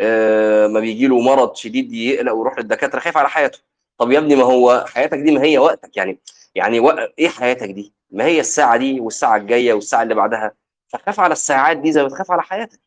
آه 0.00 0.66
ما 0.66 0.80
بيجي 0.80 1.06
له 1.06 1.20
مرض 1.20 1.54
شديد 1.54 1.92
يقلق 1.92 2.32
ويروح 2.32 2.58
للدكاترة 2.58 3.00
خايف 3.00 3.16
على 3.16 3.28
حياته. 3.28 3.58
طب 3.98 4.10
يا 4.12 4.18
ابني 4.18 4.36
ما 4.36 4.42
هو 4.42 4.84
حياتك 4.88 5.18
دي 5.18 5.30
ما 5.32 5.42
هي 5.42 5.58
وقتك 5.58 5.96
يعني 5.96 6.18
يعني 6.54 6.80
و... 6.80 6.90
إيه 7.18 7.28
حياتك 7.28 7.68
دي؟ 7.70 7.94
ما 8.10 8.24
هي 8.24 8.40
الساعة 8.40 8.76
دي 8.76 9.00
والساعة 9.00 9.36
الجاية 9.36 9.72
والساعة 9.72 10.02
اللي 10.02 10.14
بعدها؟ 10.14 10.52
فخاف 10.88 11.20
على 11.20 11.32
الساعات 11.32 11.76
دي 11.76 11.92
زي 11.92 12.02
ما 12.02 12.08
تخاف 12.08 12.30
على 12.30 12.42
حياتك. 12.42 12.80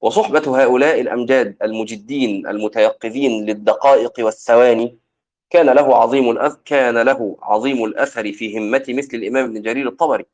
وصحبة 0.00 0.62
هؤلاء 0.62 1.00
الأمجاد 1.00 1.56
المجدين 1.62 2.46
المتيقظين 2.46 3.46
للدقائق 3.46 4.12
والثواني 4.18 4.98
كان 5.50 5.66
له 5.70 5.96
عظيم. 5.96 6.48
كان 6.64 6.98
له 6.98 7.36
عظيم 7.42 7.84
الأثر 7.84 8.32
في 8.32 8.58
همة 8.58 8.84
مثل 8.88 9.16
الإمام 9.16 9.44
ابن 9.44 9.62
جرير 9.62 9.88
الطبري 9.88 10.24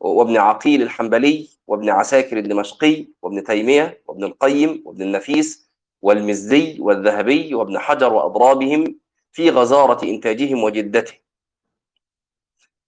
وابن 0.00 0.36
عقيل 0.36 0.82
الحنبلي 0.82 1.48
وابن 1.66 1.90
عساكر 1.90 2.38
الدمشقي 2.38 3.06
وابن 3.22 3.44
تيمية 3.44 4.02
وابن 4.06 4.24
القيم 4.24 4.82
وابن 4.86 5.02
النفيس 5.02 5.70
والمزي 6.02 6.76
والذهبي 6.80 7.54
وابن 7.54 7.78
حجر 7.78 8.12
وأضرابهم 8.12 8.98
في 9.32 9.50
غزارة 9.50 10.04
إنتاجهم 10.04 10.64
وجدته 10.64 11.12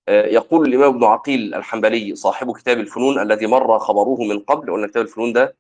يقول 0.09 0.69
الإمام 0.69 0.95
ابن 0.95 1.05
عقيل 1.05 1.55
الحنبلي 1.55 2.15
صاحب 2.15 2.53
كتاب 2.57 2.79
الفنون 2.79 3.19
الذي 3.19 3.47
مر 3.47 3.79
خبره 3.79 4.17
من 4.25 4.39
قبل 4.39 4.73
قلنا 4.73 4.87
كتاب 4.87 5.03
الفنون 5.03 5.33
ده 5.33 5.57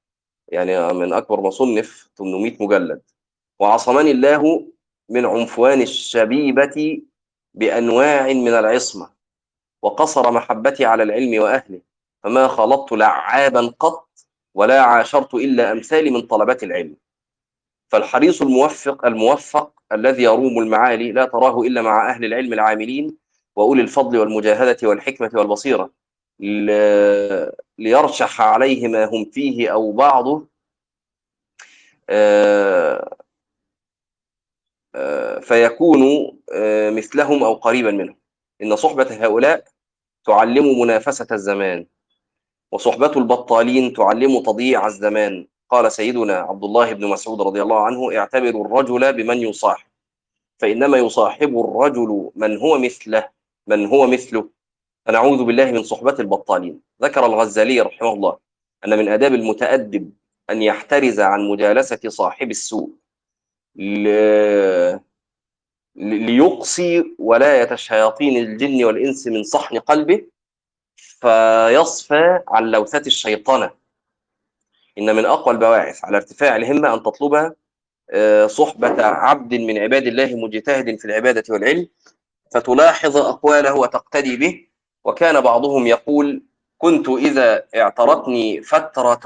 يعني 0.48 0.92
من 0.92 1.12
أكبر 1.12 1.40
مصنف 1.40 2.08
800 2.18 2.56
مجلد. 2.60 3.02
وعصمني 3.58 4.10
الله 4.10 4.66
من 5.08 5.26
عنفوان 5.26 5.82
الشبيبة 5.82 7.02
بأنواع 7.54 8.26
من 8.26 8.48
العصمة 8.48 9.10
وقصر 9.82 10.30
محبتي 10.30 10.84
على 10.84 11.02
العلم 11.02 11.42
وأهله 11.42 11.80
فما 12.22 12.48
خلطت 12.48 12.92
لعابا 12.92 13.74
قط 13.80 14.08
ولا 14.54 14.80
عاشرت 14.80 15.34
إلا 15.34 15.72
أمثالي 15.72 16.10
من 16.10 16.20
طلبة 16.22 16.58
العلم. 16.62 16.96
فالحريص 17.88 18.42
الموفق 18.42 19.06
الموفق 19.06 19.72
الذي 19.92 20.22
يروم 20.22 20.58
المعالي 20.58 21.12
لا 21.12 21.24
تراه 21.24 21.60
إلا 21.62 21.82
مع 21.82 22.10
أهل 22.10 22.24
العلم 22.24 22.52
العاملين 22.52 23.16
وأولي 23.56 23.82
الفضل 23.82 24.18
والمجاهدة 24.18 24.88
والحكمة 24.88 25.30
والبصيرة. 25.34 25.90
ليرشح 27.78 28.40
عليه 28.40 28.88
ما 28.88 29.04
هم 29.04 29.24
فيه 29.24 29.72
أو 29.72 29.92
بعضه. 29.92 30.46
فيكون 35.40 36.32
مثلهم 36.90 37.44
أو 37.44 37.54
قريبا 37.54 37.90
منهم. 37.90 38.16
إن 38.62 38.76
صحبة 38.76 39.24
هؤلاء 39.24 39.64
تعلم 40.24 40.80
منافسة 40.80 41.26
الزمان 41.32 41.86
وصحبة 42.72 43.12
البطالين 43.16 43.92
تعلم 43.92 44.42
تضييع 44.42 44.86
الزمان. 44.86 45.48
قال 45.70 45.92
سيدنا 45.92 46.36
عبد 46.36 46.64
الله 46.64 46.92
بن 46.92 47.06
مسعود 47.06 47.40
رضي 47.40 47.62
الله 47.62 47.80
عنه 47.80 48.18
اعتبروا 48.18 48.66
الرجل 48.66 49.12
بمن 49.12 49.38
يصاحب 49.38 49.86
فإنما 50.58 50.98
يصاحب 50.98 51.58
الرجل 51.60 52.30
من 52.34 52.56
هو 52.58 52.78
مثله 52.78 53.28
من 53.66 53.86
هو 53.86 54.06
مثله. 54.06 54.55
فنعوذ 55.06 55.44
بالله 55.44 55.72
من 55.72 55.82
صحبة 55.82 56.16
البطالين. 56.18 56.80
ذكر 57.02 57.26
الغزالي 57.26 57.80
رحمه 57.80 58.12
الله 58.12 58.38
أن 58.84 58.98
من 58.98 59.08
آداب 59.08 59.34
المتأدب 59.34 60.12
أن 60.50 60.62
يحترز 60.62 61.20
عن 61.20 61.48
مجالسة 61.48 62.08
صاحب 62.08 62.50
السوء 62.50 62.90
ليقصي 65.96 67.14
ولاية 67.18 67.72
الشياطين 67.72 68.36
الجن 68.36 68.84
والإنس 68.84 69.26
من 69.26 69.42
صحن 69.42 69.78
قلبه 69.78 70.26
فيصفى 70.96 72.42
عن 72.48 72.70
لوثة 72.70 73.02
الشيطنة 73.06 73.70
إن 74.98 75.16
من 75.16 75.24
أقوى 75.24 75.54
البواعث 75.54 76.04
على 76.04 76.16
ارتفاع 76.16 76.56
الهمة 76.56 76.94
أن 76.94 77.02
تطلب 77.02 77.54
صحبة 78.46 79.02
عبد 79.04 79.54
من 79.54 79.78
عباد 79.78 80.06
الله 80.06 80.34
مجتهد 80.36 80.98
في 80.98 81.04
العبادة 81.04 81.44
والعلم 81.50 81.88
فتلاحظ 82.54 83.16
أقواله 83.16 83.74
وتقتدي 83.74 84.36
به. 84.36 84.66
وكان 85.06 85.40
بعضهم 85.40 85.86
يقول 85.86 86.42
كنت 86.78 87.08
إذا 87.08 87.64
اعترتني 87.76 88.62
فترة 88.62 89.20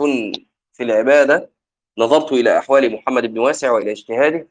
في 0.72 0.83
العبادة 0.83 1.51
نظرت 1.99 2.33
إلى 2.33 2.59
أحوال 2.59 2.93
محمد 2.93 3.26
بن 3.26 3.39
واسع 3.39 3.70
وإلى 3.70 3.91
اجتهاده 3.91 4.49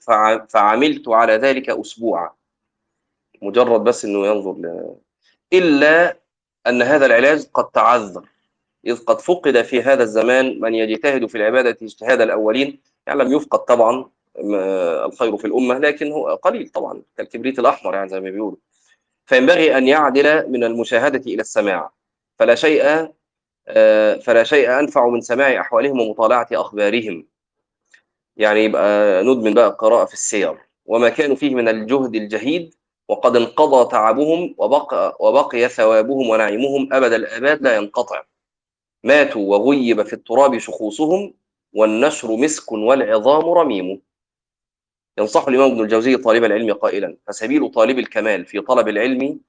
فعملت 0.50 1.10
على 1.10 1.34
ذلك 1.34 1.70
أسبوعا. 1.70 2.30
مجرد 3.42 3.84
بس 3.84 4.06
أنه 4.06 4.28
ينظر 4.28 4.52
ل... 4.52 4.96
إلا 5.54 6.18
أن 6.68 6.82
هذا 6.82 7.06
العلاج 7.06 7.48
قد 7.54 7.72
تعذر 7.72 8.26
إذ 8.86 8.98
قد 8.98 9.20
فقد 9.22 9.62
في 9.62 9.82
هذا 9.82 10.04
الزمان 10.04 10.60
من 10.60 10.76
يجتهد 10.76 11.26
في 11.26 11.36
العبادة 11.36 11.78
اجتهاد 11.82 12.22
الأولين. 12.22 12.80
يعني 13.08 13.24
لم 13.24 13.34
يفقد 13.34 13.60
طبعا 13.60 14.10
الخير 15.06 15.38
في 15.38 15.46
الأمة 15.46 15.78
لكن 15.78 16.12
هو 16.12 16.36
قليل 16.36 16.70
طبعا 16.70 17.02
كالكبريت 17.18 17.60
الأحمر 17.60 17.96
يعني 17.96 18.10
زي 18.10 18.20
ما 18.20 18.30
بيقولوا. 18.30 18.58
فينبغي 19.30 19.78
أن 19.78 19.88
يعدل 19.88 20.52
من 20.52 20.64
المشاهدة 20.64 21.22
إلى 21.28 21.42
السماع. 21.42 21.92
فلا 22.40 22.56
شيء 22.56 22.84
فلا 24.22 24.44
شيء 24.44 24.80
أنفع 24.80 25.08
من 25.08 25.22
سماع 25.22 25.62
أحوالهم 25.62 26.02
ومطالعة 26.02 26.48
أخبارهم. 26.52 27.28
يعني 28.38 28.64
يبقى 28.64 29.24
ندمن 29.24 29.54
بقى 29.54 29.68
القراءة 29.68 30.06
في 30.06 30.14
السير. 30.14 30.58
وما 30.86 31.10
كانوا 31.10 31.36
فيه 31.36 31.56
من 31.56 31.68
الجهد 31.68 32.16
الجهيد 32.16 32.76
وقد 33.08 33.36
انقضى 33.36 33.92
تعبهم 33.92 34.56
وبقى, 34.58 35.18
وبقي 35.20 35.70
ثوابهم 35.70 36.30
ونعيمهم 36.30 36.94
أبد 36.94 37.14
الآباد 37.14 37.62
لا 37.62 37.76
ينقطع. 37.76 38.24
ماتوا 39.04 39.42
وغيب 39.58 40.04
في 40.04 40.14
التراب 40.14 40.58
شخوصهم 40.58 41.34
والنشر 41.74 42.36
مسك 42.36 42.72
والعظام 42.72 43.50
رميم. 43.50 44.02
ينصح 45.20 45.48
الإمام 45.48 45.72
ابن 45.72 45.82
الجوزي 45.82 46.16
طالب 46.18 46.44
العلم 46.44 46.74
قائلا 46.74 47.18
فسبيل 47.28 47.70
طالب 47.70 48.00
الكمال 48.00 48.46
في 48.46 48.62
طلب 48.62 48.88
العلم 48.88 49.40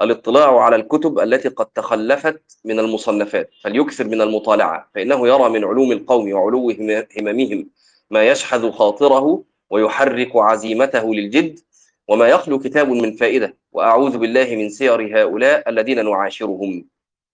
الاطلاع 0.00 0.60
على 0.60 0.76
الكتب 0.76 1.18
التي 1.18 1.48
قد 1.48 1.66
تخلفت 1.66 2.42
من 2.64 2.78
المصنفات 2.78 3.50
فليكثر 3.62 4.04
من 4.04 4.20
المطالعة 4.20 4.90
فإنه 4.94 5.28
يرى 5.28 5.48
من 5.48 5.64
علوم 5.64 5.92
القوم 5.92 6.32
وعلو 6.32 6.70
هممهم 7.18 7.70
ما 8.10 8.28
يشحذ 8.28 8.70
خاطره 8.70 9.44
ويحرك 9.70 10.36
عزيمته 10.36 11.14
للجد 11.14 11.60
وما 12.08 12.28
يخلو 12.28 12.58
كتاب 12.58 12.88
من 12.88 13.12
فائدة 13.12 13.56
وأعوذ 13.72 14.18
بالله 14.18 14.56
من 14.56 14.68
سير 14.68 15.20
هؤلاء 15.22 15.68
الذين 15.68 16.04
نعاشرهم. 16.04 16.84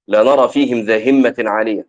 لا 0.08 0.22
نرى 0.22 0.48
فيهم 0.48 0.80
ذا 0.80 1.10
همة 1.10 1.34
عالية 1.38 1.86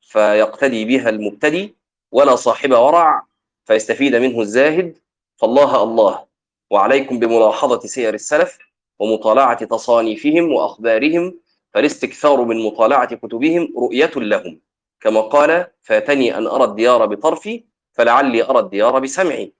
فيقتدي 0.00 0.84
بها 0.84 1.08
المبتدي 1.08 1.74
ولا 2.12 2.36
صاحب 2.36 2.70
ورع 2.70 3.26
فيستفيد 3.64 4.16
منه 4.16 4.40
الزاهد 4.40 4.96
فالله 5.36 5.82
الله 5.82 6.24
وعليكم 6.70 7.18
بملاحظة 7.18 7.80
سير 7.80 8.14
السلف 8.14 8.58
ومطالعة 8.98 9.64
تصانيفهم 9.64 10.52
وأخبارهم 10.52 11.38
فالاستكثار 11.74 12.44
من 12.44 12.64
مطالعة 12.64 13.14
كتبهم 13.14 13.74
رؤية 13.78 14.12
لهم. 14.16 14.60
كما 15.00 15.20
قال 15.20 15.66
فاتني 15.82 16.38
أن 16.38 16.46
أرى 16.46 16.64
الديار 16.64 17.06
بطرفي 17.06 17.64
فلعلي 17.92 18.44
أرى 18.44 18.58
الديار 18.58 18.98
بسمعي. 18.98 19.52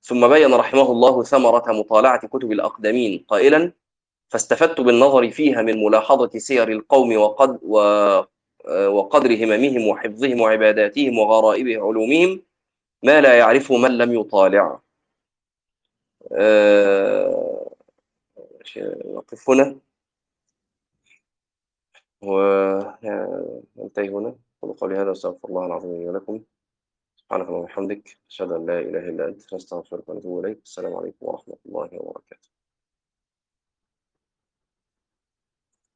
ثم 0.00 0.28
بين 0.28 0.54
رحمه 0.54 0.92
الله 0.92 1.22
ثمرة 1.22 1.72
مطالعة 1.72 2.26
كتب 2.26 2.52
الأقدمين 2.52 3.24
قائلا 3.28 3.72
فاستفدت 4.28 4.80
بالنظر 4.80 5.30
فيها 5.30 5.62
من 5.62 5.84
ملاحظة 5.84 6.38
سير 6.38 6.68
القوم 6.68 7.16
وقد 7.16 7.58
و 7.62 7.78
وقدر 8.70 9.44
هممهم 9.44 9.88
وحفظهم 9.88 10.40
وعباداتهم 10.40 11.18
وغرائب 11.18 11.68
علومهم 11.68 12.42
ما 13.02 13.20
لا 13.20 13.34
يعرفه 13.34 13.76
من 13.76 13.98
لم 13.98 14.20
يطالع 14.20 14.81
نقف 19.16 19.50
هنا 19.50 19.78
وننتهي 22.22 24.08
هنا. 24.08 24.36
قولوا 24.62 24.76
قولي 24.76 24.96
هذا 24.96 25.08
وأستغفر 25.08 25.48
الله 25.48 25.66
العظيم 25.66 25.92
لي 25.92 26.08
ولكم. 26.08 26.44
سبحانك 27.16 27.46
اللهم 27.48 27.62
وبحمدك 27.62 28.18
أشهد 28.30 28.52
أن 28.52 28.66
لا 28.66 28.78
إله 28.78 29.08
إلا 29.08 29.28
أنت 29.28 29.54
نستغفرك 29.54 30.08
ونتوب 30.08 30.44
إليك. 30.44 30.58
السلام 30.64 30.94
عليكم 30.96 31.26
ورحمة 31.26 31.56
الله 31.66 31.88
وبركاته. 31.92 32.51